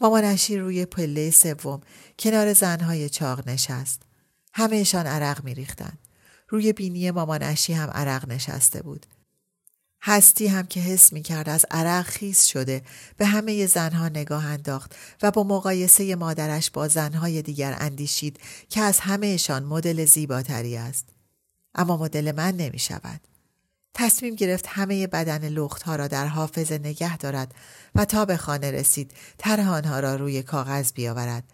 [0.00, 1.80] مامانشی روی پله سوم
[2.18, 4.02] کنار زنهای چاق نشست.
[4.54, 5.98] همهشان عرق میریختند.
[6.48, 9.06] روی بینی مامانشی هم عرق نشسته بود.
[10.02, 12.82] هستی هم که حس می کرد از عرق خیز شده
[13.16, 19.00] به همه زنها نگاه انداخت و با مقایسه مادرش با زنهای دیگر اندیشید که از
[19.00, 21.08] همهشان مدل زیباتری است.
[21.74, 23.20] اما مدل من نمی شود.
[23.94, 27.54] تصمیم گرفت همه بدن لختها را در حافظه نگه دارد
[27.94, 31.44] و تا به خانه رسید طرح آنها را روی کاغذ بیاورد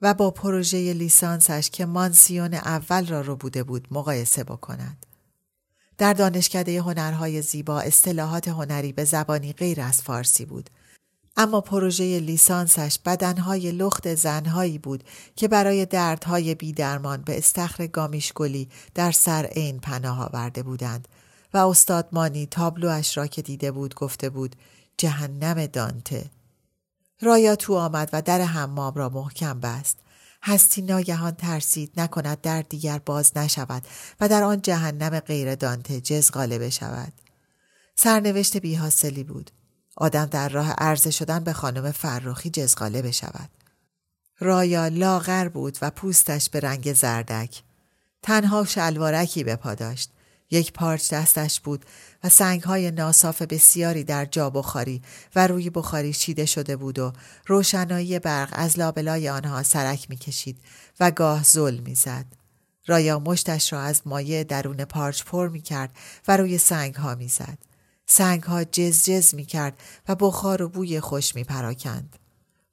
[0.00, 5.06] و با پروژه لیسانسش که مانسیون اول را رو بوده بود مقایسه بکند.
[5.98, 10.70] در دانشکده هنرهای زیبا اصطلاحات هنری به زبانی غیر از فارسی بود.
[11.36, 15.04] اما پروژه لیسانسش بدنهای لخت زنهایی بود
[15.36, 21.08] که برای دردهای بیدرمان به استخر گامیشگلی در سر عین پناه آورده بودند
[21.54, 24.56] و استاد مانی تابلوش را که دیده بود گفته بود
[24.96, 26.30] جهنم دانته.
[27.20, 29.98] رایا تو آمد و در حمام را محکم بست.
[30.42, 33.82] هستی ناگهان ترسید نکند در دیگر باز نشود
[34.20, 37.12] و در آن جهنم غیر دانته جز غالبه شود.
[37.94, 39.50] سرنوشت بیحاصلی بود.
[39.96, 43.50] آدم در راه عرضه شدن به خانم فرخی جزغاله بشود.
[44.38, 47.62] رایا لاغر بود و پوستش به رنگ زردک.
[48.22, 50.13] تنها شلوارکی به پا داشت.
[50.54, 51.84] یک پارچ دستش بود
[52.24, 55.02] و سنگهای ناصاف بسیاری در جا بخاری
[55.36, 57.12] و روی بخاری چیده شده بود و
[57.46, 60.58] روشنایی برق از لابلای آنها سرک می‌کشید
[61.00, 62.26] و گاه زل می‌زد.
[62.86, 65.90] رایا مشتش را از مایه درون پارچ پر می کرد
[66.28, 67.58] و روی سنگ ها می زد.
[68.06, 72.16] سنگ ها جز جز می کرد و بخار و بوی خوش می پراکند.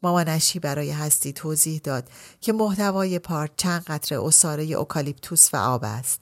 [0.04, 2.10] مامانشی برای هستی توضیح داد
[2.41, 6.22] که محتوای پارچ چند قطره اصاره اوکالیپتوس و آب است.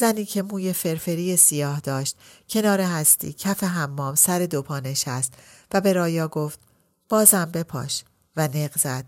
[0.00, 2.16] زنی که موی فرفری سیاه داشت.
[2.50, 5.34] کنار هستی کف حمام سر دو پا نشست
[5.72, 6.60] و به رایا گفت
[7.08, 8.04] بازم بپاش.
[8.36, 9.04] و نق زد.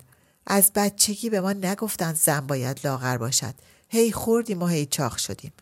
[0.46, 3.54] از بچگی به ما نگفتند زن باید لاغر باشد.
[3.88, 5.52] هی خوردیم و هی چاق شدیم.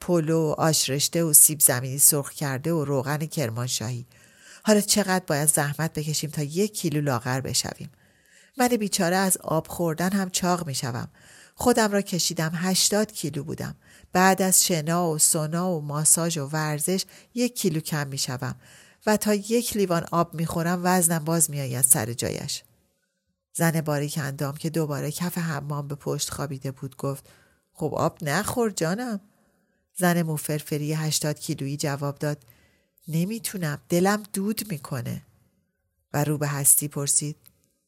[0.00, 4.06] پلو آش رشته و سیب زمینی سرخ کرده و روغن کرمانشاهی.
[4.64, 7.90] حالا چقدر باید زحمت بکشیم تا یک کیلو لاغر بشویم؟
[8.58, 11.08] من بیچاره از آب خوردن هم چاق می‌شوم.
[11.54, 13.76] خودم را کشیدم هشتاد کیلو بودم.
[14.12, 18.54] بعد از شنا و سونا و ماساژ و ورزش یک کیلو کم می شوم
[19.06, 22.62] و تا یک لیوان آب می خورم وزنم باز می آید سر جایش.
[23.54, 27.28] زن باریک اندام که دوباره کف حمام به پشت خوابیده بود گفت
[27.72, 29.20] خب آب نخور جانم.
[29.94, 32.38] زن موفرفری هشتاد کیلویی جواب داد
[33.08, 35.22] نمی‌تونم دلم دود می‌کنه.
[36.12, 37.36] و رو به هستی پرسید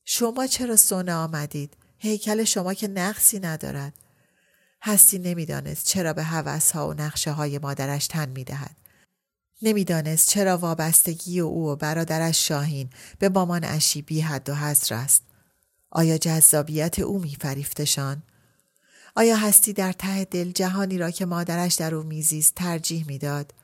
[0.05, 3.93] شما چرا سونه آمدید؟ هیکل شما که نقصی ندارد.
[4.87, 6.25] هستی نمی‌دانست چرا به
[6.75, 8.77] ها و نقشه های مادرش تن می‌دهد.
[9.62, 15.23] نمی‌دانست چرا وابستگی او و برادرش شاهین به مامان اشی بی حد و حضر است.
[15.90, 18.23] آیا جذابیت او میفریفتشان؟
[19.16, 23.55] آیا هستی در ته دل جهانی را که مادرش در او میزیست ترجیح می‌داد؟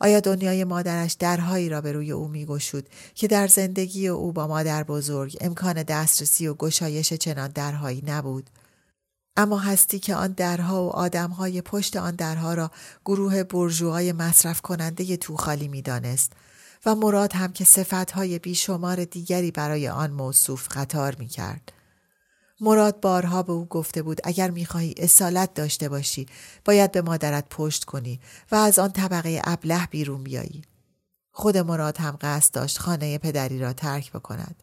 [0.00, 4.82] آیا دنیای مادرش درهایی را به روی او میگشود که در زندگی او با مادر
[4.82, 8.50] بزرگ امکان دسترسی و گشایش چنان درهایی نبود؟
[9.36, 12.70] اما هستی که آن درها و آدمهای پشت آن درها را
[13.04, 16.32] گروه برجوهای مصرف کننده توخالی می دانست
[16.86, 21.72] و مراد هم که صفتهای بیشمار دیگری برای آن موصوف قطار می کرد.
[22.60, 26.26] مراد بارها به او گفته بود اگر می‌خواهی اصالت داشته باشی
[26.64, 28.20] باید به مادرت پشت کنی
[28.52, 30.62] و از آن طبقه ابله بیرون بیایی.
[31.32, 34.62] خود مراد هم قصد داشت خانه پدری را ترک بکند.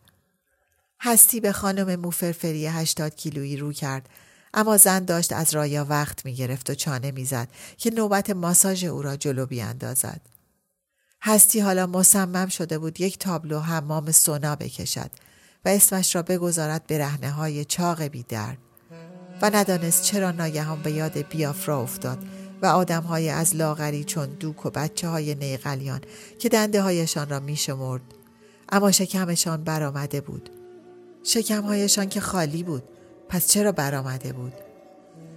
[1.02, 4.10] هستی به خانم موفرفری هشتاد کیلویی رو کرد
[4.54, 7.48] اما زن داشت از رایا وقت می گرفت و چانه می‌زد
[7.78, 10.22] که نوبت ماساژ او را جلو بیاندازد.
[11.22, 15.12] هستی حالا مصمم شده بود یک تابلو حمام سونا بکشد
[15.66, 18.58] و اسمش را بگذارد به رهنه های چاق بی درد
[19.42, 22.18] و ندانست چرا ناگهان به یاد بیافرا افتاد
[22.62, 26.02] و آدم های از لاغری چون دوک و بچه های نیقلیان
[26.40, 28.02] که دنده هایشان را می شمرد.
[28.70, 30.50] اما شکمشان برآمده بود.
[31.24, 32.84] شکمهایشان که خالی بود
[33.30, 34.54] پس چرا برآمده بود؟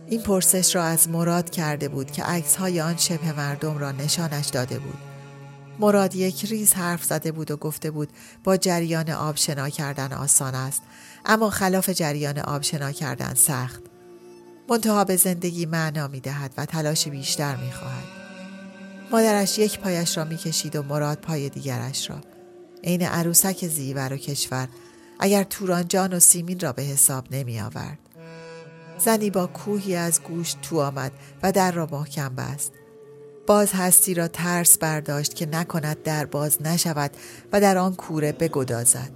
[0.06, 4.46] این پرسش را از مراد کرده بود که عکس های آن شبه مردم را نشانش
[4.46, 4.98] داده بود.
[5.78, 8.08] مراد یک ریز حرف زده بود و گفته بود
[8.44, 10.82] با جریان آب شنا کردن آسان است
[11.24, 13.82] اما خلاف جریان آب شنا کردن سخت.
[14.68, 18.04] منتها به زندگی معنا می دهد و تلاش بیشتر می خواهد.
[19.10, 22.16] مادرش یک پایش را می‌کشید و مراد پای دیگرش را
[22.84, 24.68] عین عروسک زیور و کشور
[25.24, 27.98] اگر تورانجان و سیمین را به حساب نمی آورد.
[28.98, 31.12] زنی با کوهی از گوشت تو آمد
[31.42, 32.72] و در را محکم بست.
[33.46, 37.10] باز هستی را ترس برداشت که نکند در باز نشود
[37.52, 39.10] و در آن کوره بگدازد.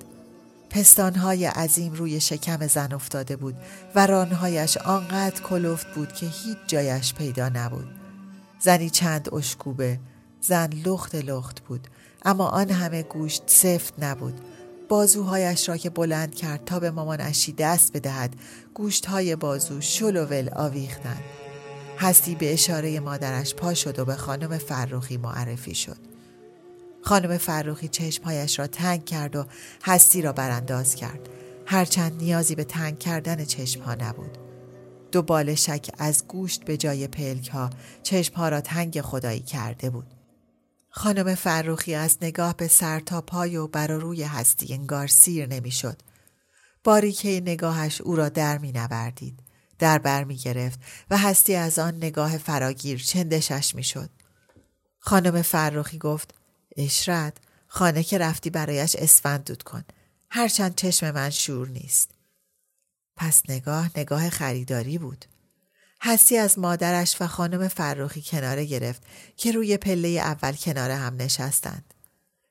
[0.71, 3.57] پستانهای عظیم روی شکم زن افتاده بود
[3.95, 7.89] و رانهایش آنقدر کلفت بود که هیچ جایش پیدا نبود.
[8.61, 9.99] زنی چند اشکوبه،
[10.41, 11.89] زن لخت لخت بود
[12.25, 14.41] اما آن همه گوشت سفت نبود
[14.89, 18.35] بازوهایش را که بلند کرد تا به مامانشی دست بدهد
[18.75, 21.23] گوشتهای بازو شل و ول آویختند.
[21.99, 25.97] هستی به اشاره مادرش پا شد و به خانم فرخی معرفی شد.
[27.03, 29.45] خانم فرخی چشمهایش را تنگ کرد و
[29.85, 31.29] هستی را برانداز کرد.
[31.67, 34.39] هرچند نیازی به تنگ کردن چشمها نبود.
[35.13, 37.71] دو بال شک از گوشت به جای پلک ها
[38.03, 40.16] چشمها را تنگ خدایی کرده بود.
[40.97, 46.03] خانم فروخی از نگاه به سر تا پای و بر روی هستی انگار سیر نمی‌شد.
[46.85, 49.41] باریکه نگاهش او را در می نوردید.
[49.79, 50.81] در بر می گرفت
[51.11, 54.11] و هستی از آن نگاه فراگیر چندشش می شد.
[54.99, 56.35] خانم فرخی گفت
[56.77, 57.37] اشرت
[57.67, 59.85] خانه که رفتی برایش اسفند دود کن.
[60.31, 62.11] هرچند چشم من شور نیست.
[63.17, 65.25] پس نگاه نگاه خریداری بود.
[66.07, 69.03] هستی از مادرش و خانم فرخی کناره گرفت
[69.37, 71.95] که روی پله اول کنار هم نشستند.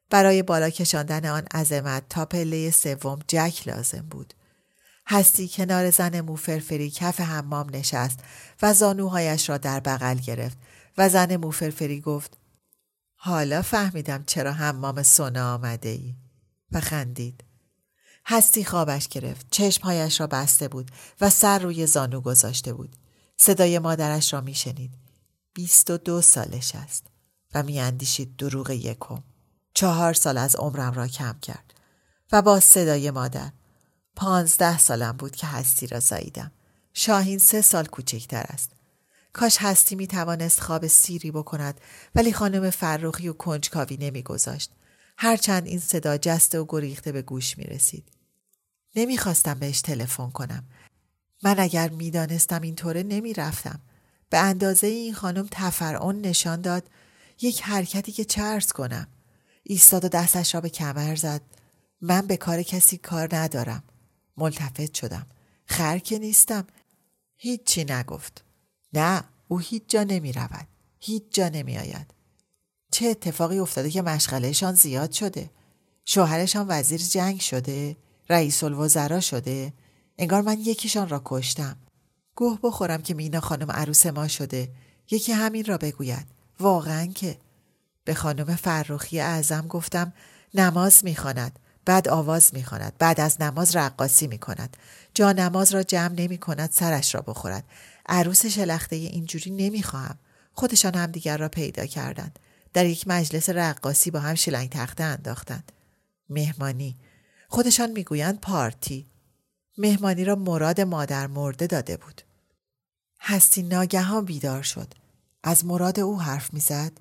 [0.09, 4.33] برای بالا کشاندن آن عظمت تا پله سوم جک لازم بود.
[5.07, 8.19] هستی کنار زن موفرفری کف حمام نشست
[8.61, 10.57] و زانوهایش را در بغل گرفت
[10.97, 12.37] و زن موفرفری گفت
[13.15, 16.15] حالا فهمیدم چرا حمام سونا آمده ای
[16.71, 17.43] و خندید.
[18.25, 19.47] هستی خوابش گرفت.
[19.51, 20.91] چشمهایش را بسته بود
[21.21, 22.95] و سر روی زانو گذاشته بود.
[23.37, 24.91] صدای مادرش را میشنید.
[25.53, 27.07] بیست و دو سالش است
[27.53, 29.23] و میاندیشید دروغ یکم.
[29.73, 31.73] چهار سال از عمرم را کم کرد.
[32.31, 33.51] و با صدای مادر
[34.15, 36.51] پانزده سالم بود که هستی را زاییدم.
[36.93, 38.71] شاهین سه سال کوچکتر است.
[39.33, 41.81] کاش هستی می توانست خواب سیری بکند
[42.15, 44.71] ولی خانم فرخی و کنجکاوی نمیگذاشت.
[45.17, 48.11] هرچند این صدا جسته و گریخته به گوش می رسید.
[48.95, 50.63] نمی‌خواستم بهش تلفن کنم
[51.43, 53.79] من اگر می‌دانستم اینطوره نمی‌رفتم.
[54.29, 56.89] به اندازه این خانم تفرعون نشان داد
[57.41, 59.07] یک حرکتی که چرز کنم.
[59.63, 61.41] ایستاد و دستش را به کمر زد.
[62.01, 63.83] من به کار کسی کار ندارم.
[64.37, 65.27] ملتفت شدم.
[65.65, 66.67] خر نیستم.
[67.37, 68.43] هیچی نگفت.
[68.93, 70.67] نه او هیچ جا نمی رود
[70.99, 72.13] هیچ جا نمی آید
[72.91, 75.49] چه اتفاقی افتاده که مشغلهشان زیاد شده؟
[76.05, 77.97] شوهرشان وزیر جنگ شده؟
[78.29, 79.73] رئیس الوزرا شده؟
[80.17, 81.75] انگار من یکیشان را کشتم.
[82.35, 84.69] گوه بخورم که مینا خانم عروس ما شده.
[85.11, 86.25] یکی همین را بگوید.
[86.59, 87.37] واقعا که.
[88.03, 90.13] به خانم فرخی اعظم گفتم
[90.53, 91.59] نماز می‌خواند.
[91.85, 92.93] بعد آواز می‌خواند.
[92.99, 94.77] بعد از نماز رقاصی می‌کند.
[95.13, 97.63] جا نماز را جمع نمی کند سرش را بخورد.
[98.05, 100.17] عروس شلخته اینجوری نمی‌خواهم.
[100.53, 102.39] خودشان همدیگر را پیدا کردند.
[102.73, 105.71] در یک مجلس رقاصی با هم شلنگ تخته انداختند.
[106.29, 106.97] مهمانی.
[107.47, 109.05] خودشان می‌گویند پارتی.
[109.77, 112.21] مهمانی را مراد مادر مرده داده بود.
[113.21, 114.93] هستی ناگهان بیدار شد.
[115.43, 116.91] از مراد او حرف می‌زد؟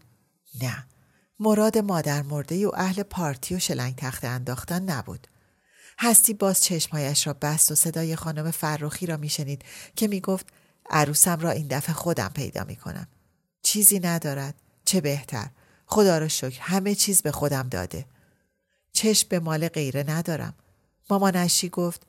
[0.63, 0.87] نه.
[1.41, 5.27] مراد مادر مرده و اهل پارتی و شلنگ تخت انداختن نبود.
[5.99, 9.65] هستی باز چشمهایش را بست و صدای خانم فرخی را میشنید
[9.97, 10.47] که می‌گفت
[10.91, 13.09] عروسم را این دفعه خودم پیدا می‌کنم.
[13.63, 14.55] چیزی ندارد.
[14.85, 15.51] چه بهتر.
[15.87, 18.07] خدا را شکر همه چیز به خودم داده.
[18.93, 20.55] چشم به مال غیره ندارم.
[21.11, 22.07] مامانشی گفت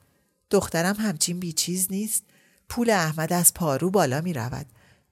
[0.50, 2.24] دخترم همچین بیچیز نیست
[2.70, 4.66] پول احمد از پارو بالا می رود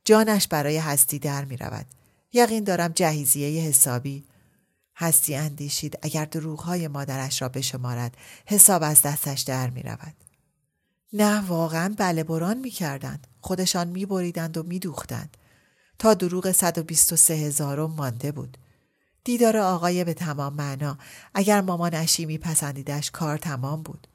[0.06, 1.86] جانش برای هستی در می رود
[2.34, 4.26] یقین دارم جهیزیه حسابی
[4.96, 10.14] هستی اندیشید اگر دروغهای مادرش را بشمارد حساب از دستش در می رود
[11.14, 13.28] نه واقعا بله بران می کردند.
[13.40, 15.38] خودشان می بریدند و می دوختند.
[16.00, 18.58] تا دروغ 123 هزارم مانده بود.
[19.24, 20.98] دیدار آقای به تمام معنا
[21.34, 24.08] اگر مامانشی میپسندیدش کار تمام بود.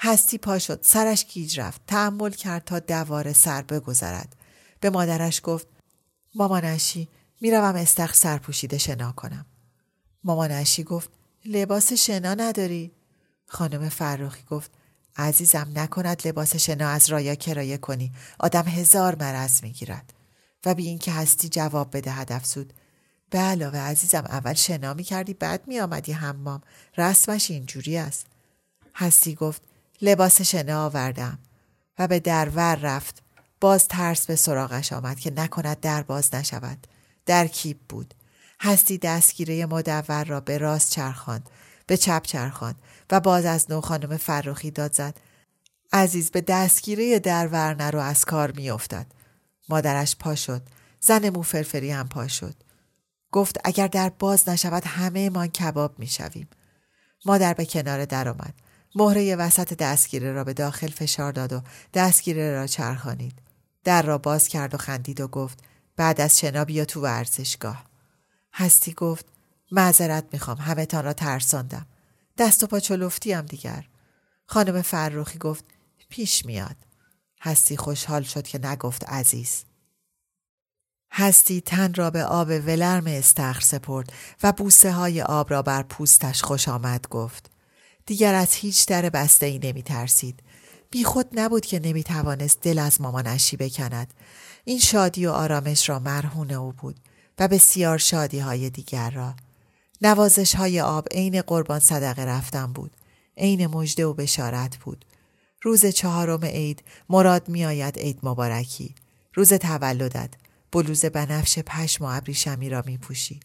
[0.00, 0.80] هستی پا شد.
[0.82, 1.80] سرش گیج رفت.
[1.86, 4.36] تحمل کرد تا دواره سر بگذرد.
[4.80, 5.66] به مادرش گفت
[6.34, 7.08] مامانشی
[7.40, 9.46] می‌روم استخ سرپوشیده شنا کنم.
[10.24, 11.10] مامانشی گفت
[11.44, 12.92] لباس شنا نداری؟
[13.46, 14.70] خانم فرخی گفت
[15.16, 18.12] عزیزم نکند لباس شنا از رایا کرایه کنی.
[18.38, 20.12] آدم هزار مرض می‌گیرد.
[20.66, 22.72] و بی اینکه هستی جواب بدهد افزود
[23.30, 26.62] به علاوه عزیزم اول شنا می کردی بعد می آمدی حمام.
[26.96, 28.26] رسمش اینجوری است.
[28.94, 29.62] هستی گفت
[30.04, 31.38] لباس شنا آوردم
[31.98, 33.22] و به درور رفت.
[33.60, 36.86] باز ترس به سراغش آمد که نکند در باز نشود.
[37.26, 38.14] در کیپ بود.
[38.60, 41.50] هستی دستگیره مدور را به راست چرخاند
[41.86, 45.16] به چپ چرخاند و باز از نو خانم فرخی داد زد.
[45.92, 49.06] عزیز به دستگیره در رو از کار میافتد.
[49.68, 50.62] مادرش پا شد.
[51.00, 52.54] زن موفرفری هم پا شد.
[53.32, 56.48] گفت اگر در باز نشود همه ما کباب می‌شویم.
[57.24, 58.54] مادر به کنار در آمد.
[58.94, 61.62] مهره وسط دستگیره را به داخل فشار داد و
[61.94, 63.38] دستگیره را چرخانید.
[63.84, 65.58] در را باز کرد و خندید و گفت
[65.96, 67.84] بعد از شنا بیا تو ورزشگاه.
[68.52, 69.26] هستی گفت
[69.72, 71.86] معذرت می‌خوام همه تان را ترساندم.
[72.38, 73.84] دست و پا چلفتیم دیگر.
[74.46, 75.64] خانم فرخی گفت
[76.08, 76.76] پیش میاد.
[77.40, 79.64] هستی خوشحال شد که نگفت عزیز.
[81.12, 86.42] هستی تن را به آب ولرم استخر سپرد و بوسه های آب را بر پوستش
[86.42, 87.53] خوش آمد گفت.
[88.06, 90.40] دیگر از هیچ در بسته ای نمی ترسید
[90.90, 94.14] بی خود نبود که نمی توانست دل از مامانشی بکند.
[94.64, 97.00] این شادی و آرامش را مرهون او بود
[97.38, 99.34] و بسیار شادی های دیگر را.
[100.02, 102.96] نوازش های آب عین قربان صدقه رفتن بود.
[103.36, 105.04] عین مژده و بشارت بود.
[105.62, 108.94] روز چهارم عید مراد میآید عید مبارکی.
[109.34, 110.30] روز تولدت.
[110.72, 113.40] بلوز بنفش پشم و ابریشمی را می پوشی.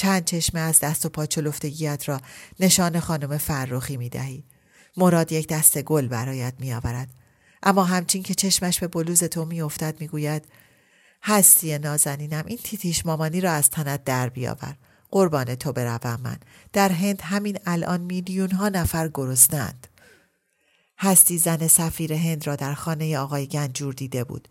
[0.00, 2.20] چند چشمه از دست و پا چلفتگیت را
[2.60, 4.44] نشان خانم فرخی می دهی.
[4.96, 7.08] مراد یک دست گل برایت می آورد.
[7.62, 10.44] اما همچین که چشمش به بلوز تو می افتد می گوید
[11.22, 14.76] هستی نازنینم این تیتیش مامانی را از تنت در بیاور.
[15.10, 16.36] قربان تو بروم من.
[16.72, 19.86] در هند همین الان میلیون ها نفر گرسنند.
[20.98, 24.48] هستی زن سفیر هند را در خانه آقای گنجور دیده بود.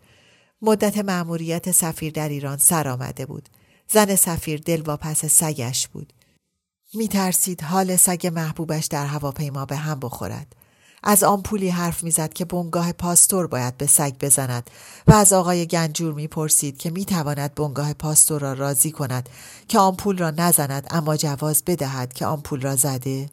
[0.62, 3.48] مدت مأموریت سفیر در ایران سر آمده بود.
[3.92, 6.12] زن سفیر دل پس سگش بود.
[6.94, 10.56] می ترسید حال سگ محبوبش در هواپیما به هم بخورد.
[11.02, 14.70] از آمپولی حرف می‌زد که بنگاه پاستور باید به سگ بزند
[15.06, 19.28] و از آقای گنجور می‌پرسید که می‌تواند بنگاه پاستور را راضی کند
[19.68, 23.30] که آمپول را نزند اما جواز بدهد که آمپول را زده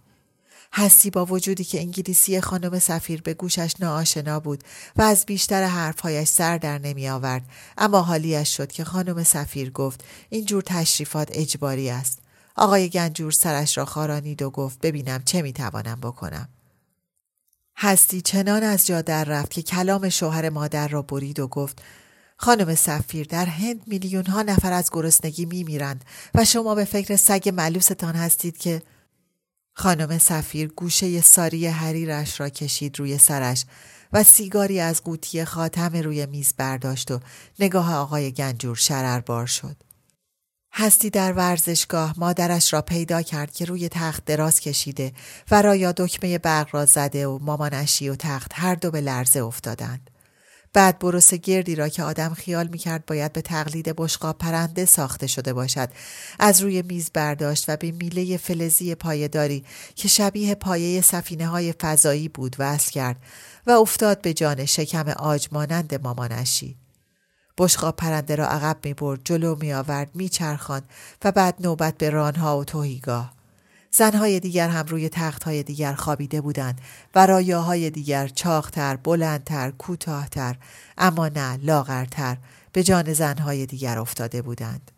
[0.73, 4.63] هستی با وجودی که انگلیسی خانم سفیر به گوشش ناآشنا بود
[4.95, 10.03] و از بیشتر حرفهایش سر در نمی آورد اما حالیش شد که خانم سفیر گفت
[10.29, 12.19] این جور تشریفات اجباری است.
[12.55, 16.49] آقای گنجور سرش را خارانید و گفت ببینم چه می توانم بکنم.
[17.77, 21.81] هستی چنان از جا در رفت که کلام شوهر مادر را برید و گفت
[22.37, 26.05] خانم سفیر در هند میلیون ها نفر از گرسنگی می میرند
[26.35, 28.81] و شما به فکر سگ ملوستان هستید که
[29.79, 33.65] خانم سفیر گوشه ساری حریرش را کشید روی سرش
[34.13, 37.19] و سیگاری از قوطی خاتم روی میز برداشت و
[37.59, 39.75] نگاه آقای گنجور شرربار شد.
[40.73, 45.13] هستی در ورزشگاه مادرش را پیدا کرد که روی تخت دراز کشیده
[45.51, 50.09] و رایا دکمه برق را زده و مامانشی و تخت هر دو به لرزه افتادند.
[50.73, 55.53] بعد بروس گردی را که آدم خیال می‌کرد باید به تقلید بشقاب پرنده ساخته شده
[55.53, 55.89] باشد
[56.39, 59.63] از روی میز برداشت و به میله فلزی پایداری
[59.95, 63.17] که شبیه پایه سفینه های فضایی بود وصل کرد
[63.67, 66.77] و افتاد به جان شکم آج مانند مامانشی.
[67.57, 70.81] بشقاب پرنده را عقب می برد جلو می آورد می چرخان
[71.23, 73.36] و بعد نوبت به رانها و توهیگاه.
[73.91, 76.81] زنهای دیگر هم روی تختهای دیگر خوابیده بودند
[77.15, 80.55] و رایاهای دیگر چاختر، بلندتر، کوتاهتر
[80.97, 82.37] اما نه لاغرتر
[82.71, 84.91] به جان زنهای دیگر افتاده بودند.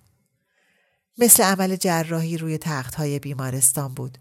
[1.17, 4.17] مثل عمل جراحی روی تختهای بیمارستان بود.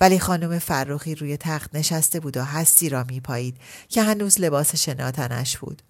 [0.00, 3.56] ولی خانم فرخی روی تخت نشسته بود و هستی را میپایید
[3.88, 5.82] که هنوز لباس شناتنش بود.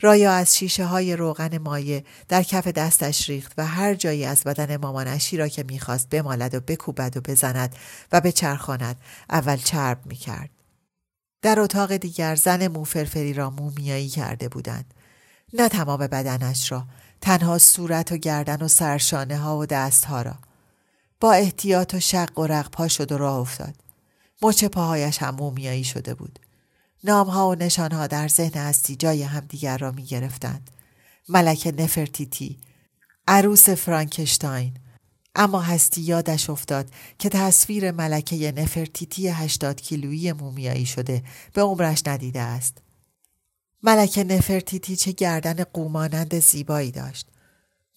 [0.00, 4.76] رایا از شیشه های روغن مایه در کف دستش ریخت و هر جایی از بدن
[4.76, 7.76] مامانشی را که می‌خواست بمالد و بکوبد و بزند
[8.12, 8.96] و بچرخاند
[9.30, 10.50] اول چرب می‌کرد.
[11.42, 14.94] در اتاق دیگر زن موفرفری را مومیایی کرده بودند.
[15.52, 16.84] نه تمام بدنش را
[17.20, 20.34] تنها صورت و گردن و سرشانه ها و دستها را.
[21.20, 23.74] با احتیاط و شق و رق پا شد و راه افتاد.
[24.42, 26.38] مچ پاهایش هم مومیایی شده بود.
[27.06, 30.70] نامها و نشانها در ذهن هستی جای همدیگر را می گرفتند.
[31.28, 32.58] ملک نفرتیتی
[33.28, 34.74] عروس فرانکشتاین
[35.34, 42.40] اما هستی یادش افتاد که تصویر ملکه نفرتیتی هشتاد کیلویی مومیایی شده به عمرش ندیده
[42.40, 42.78] است.
[43.82, 47.28] ملکه نفرتیتی چه گردن قومانند زیبایی داشت.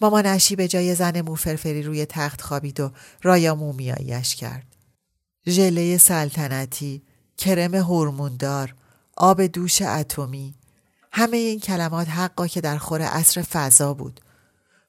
[0.02, 2.92] مامانشی به جای زن موفرفری روی تخت خوابید و
[3.22, 4.76] رایا مومیاییش کرد.
[5.48, 7.04] ژله سلطنتی،
[7.38, 8.76] کرم هورموندار،
[9.20, 10.56] آب دوش اتمی.
[11.12, 14.22] همه این کلمات حقا که در خور عصر فضا بود.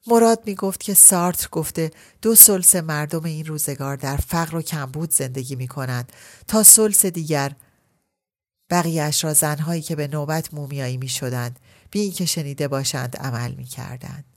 [0.07, 5.11] مراد می گفت که سارتر گفته دو سلس مردم این روزگار در فقر و کمبود
[5.11, 6.11] زندگی می کنند
[6.47, 7.55] تا سلس دیگر.
[8.69, 11.59] بقیهش را زنهایی که به نوبت مومیایی می شدند
[11.91, 14.30] بی اینکه شنیده باشند عمل می کردند.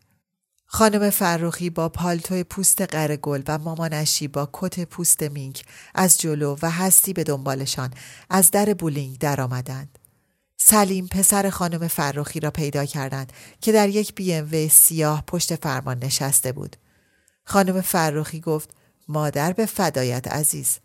[0.75, 5.65] خانم فرخی با پالتو پوست قرگل و مامانشی با کت پوست مینک
[5.95, 7.91] از جلو و هستی به دنبالشان
[8.31, 9.99] از در بولینگ درآمدند.
[10.57, 16.53] سلیم پسر خانم فرخی را پیدا کردند که در یک بی سیاه پشت فرمان نشسته
[16.53, 16.77] بود.
[17.45, 18.71] خانم فرخی گفت
[19.09, 20.79] مادر به فدایت عزیز.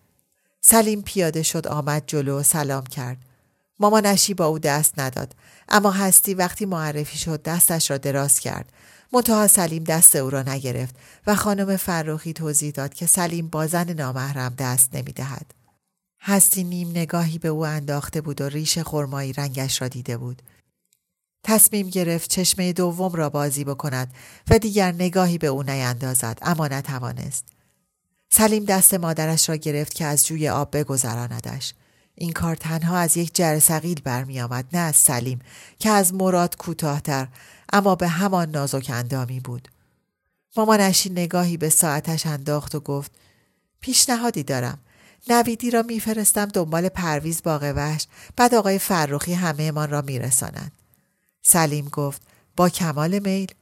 [0.61, 3.17] سلیم پیاده شد آمد جلو و سلام کرد.
[3.79, 5.35] مامانشی با او دست نداد
[5.69, 8.71] اما هستی وقتی معرفی شد دستش را دراز کرد
[9.13, 10.95] منتها سلیم دست او را نگرفت
[11.27, 15.53] و خانم فرخی توضیح داد که سلیم با زن نامحرم دست نمی‌دهد.
[16.21, 20.41] هستی نیم نگاهی به او انداخته بود و ریش خرمایی رنگش را دیده بود.
[21.43, 24.13] تصمیم گرفت چشمه دوم را بازی بکند
[24.49, 27.45] و دیگر نگاهی به او نیندازد اما نتوانست.
[28.29, 31.73] سلیم دست مادرش را گرفت که از جوی آب بگذراندش.
[32.15, 35.39] این کار تنها از یک جرسقیل برمی آمد نه از سلیم
[35.79, 37.27] که از مراد کوتاهتر
[37.73, 39.67] اما به همان نازک اندامی بود.
[40.57, 43.11] مامانشی نگاهی به ساعتش انداخت و گفت
[43.81, 44.79] پیشنهادی دارم.
[45.27, 50.71] نویدی را میفرستم دنبال پرویز باغ وحش بعد آقای فرخی همه من را میرسانند.
[51.41, 52.21] سلیم گفت
[52.57, 53.53] با کمال میل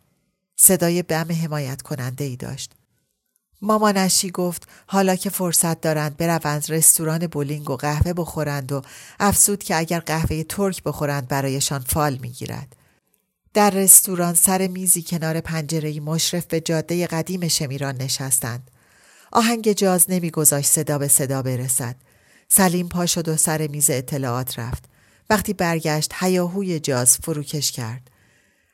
[0.56, 2.72] صدای بم حمایت کننده ای داشت.
[3.62, 8.82] مامانشی گفت حالا که فرصت دارند بروند رستوران بولینگ و قهوه بخورند و
[9.20, 12.76] افسود که اگر قهوه ترک بخورند برایشان فال می‌گیرد.
[13.58, 18.72] در رستوران سر میزی کنار پنجره مشرف به جاده قدیم شمیران نشستند.
[19.32, 21.96] آهنگ جاز نمیگذاشت صدا به صدا برسد.
[22.50, 24.86] سلیم پا شد و سر میز اطلاعات رفت.
[25.30, 28.12] وقتی برگشت هیاهوی جاز فروکش کرد.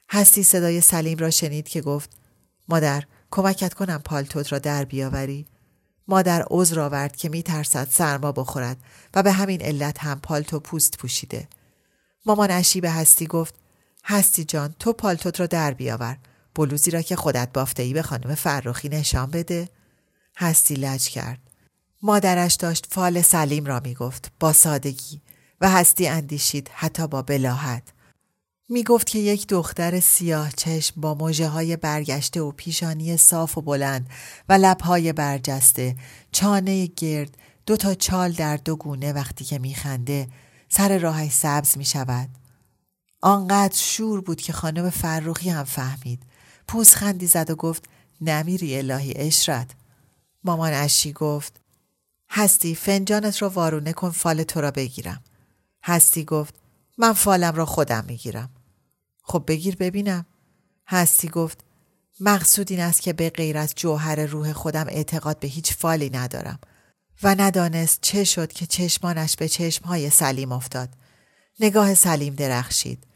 [0.10, 2.10] هستی صدای سلیم را شنید که گفت
[2.70, 5.46] مادر کمکت کنم پالتوت را در بیاوری؟
[6.08, 8.78] مادر عذر آورد که میترسد سرما بخورد
[9.14, 11.48] و به همین علت هم پالتو پوست پوشیده.
[12.26, 13.63] مامان اشی به هستی گفت
[14.04, 16.18] هستی جان تو پالتوت را در بیاور.
[16.56, 19.70] بلوزی را که خودت بافته ای به خانم فرخی نشان بده.
[20.38, 21.40] هستی لج کرد.
[22.02, 25.22] مادرش داشت فال سلیم را می‌گفت با سادگی
[25.62, 27.84] و هستی اندیشید حتی با بلاحت.
[28.70, 33.62] می گفت که یک دختر سیاه چشم با موجه های برگشته و پیشانی صاف و
[33.62, 34.10] بلند
[34.50, 35.96] و لبهای برجسته
[36.32, 40.28] چانه گرد دو تا چال در دو گونه وقتی که میخنده
[40.70, 42.30] سر راهش سبز می شود.
[43.26, 46.24] آنقدر شور بود که خانم فرخی هم فهمید.
[46.96, 47.84] خندی زد و گفت
[48.22, 49.72] نمیری الهی اشرت.
[50.44, 51.60] مامان اشی گفت
[52.30, 55.24] هستی فنجانت رو وارونه کن فال تو را بگیرم.
[55.84, 56.56] هستی گفت
[56.98, 58.50] من فالم را خودم می‌گیرم.
[59.24, 60.26] خب بگیر ببینم.
[60.88, 61.64] هستی گفت
[62.20, 66.60] مقصود این است که به غیر از جوهر روح خودم اعتقاد به هیچ فالی ندارم
[67.24, 70.90] و ندانست چه شد که چشمانش به چشمهای سلیم افتاد.
[71.60, 73.13] نگاه سلیم درخشید.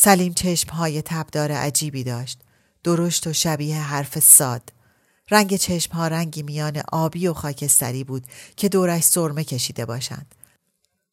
[0.00, 2.40] سلیم چشمهای تبدار عجیبی داشت.
[2.84, 4.72] درشت و شبیه حرف ساد.
[5.30, 8.24] رنگ چشمها رنگی میان آبی و خاکستری بود
[8.56, 10.34] که دورش سرمه کشیده باشند.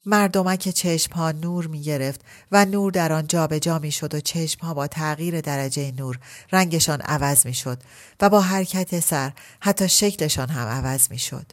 [0.05, 2.21] مردمک چشم ها نور می گرفت
[2.51, 6.19] و نور در آن جابجا می شد و چشم ها با تغییر درجه نور
[6.51, 7.77] رنگشان عوض می شد
[8.21, 11.45] و با حرکت سر حتی شکلشان هم عوض می شد.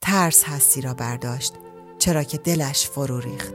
[0.00, 1.52] ترس هستی را برداشت
[1.98, 3.54] چرا که دلش فرو ریخت.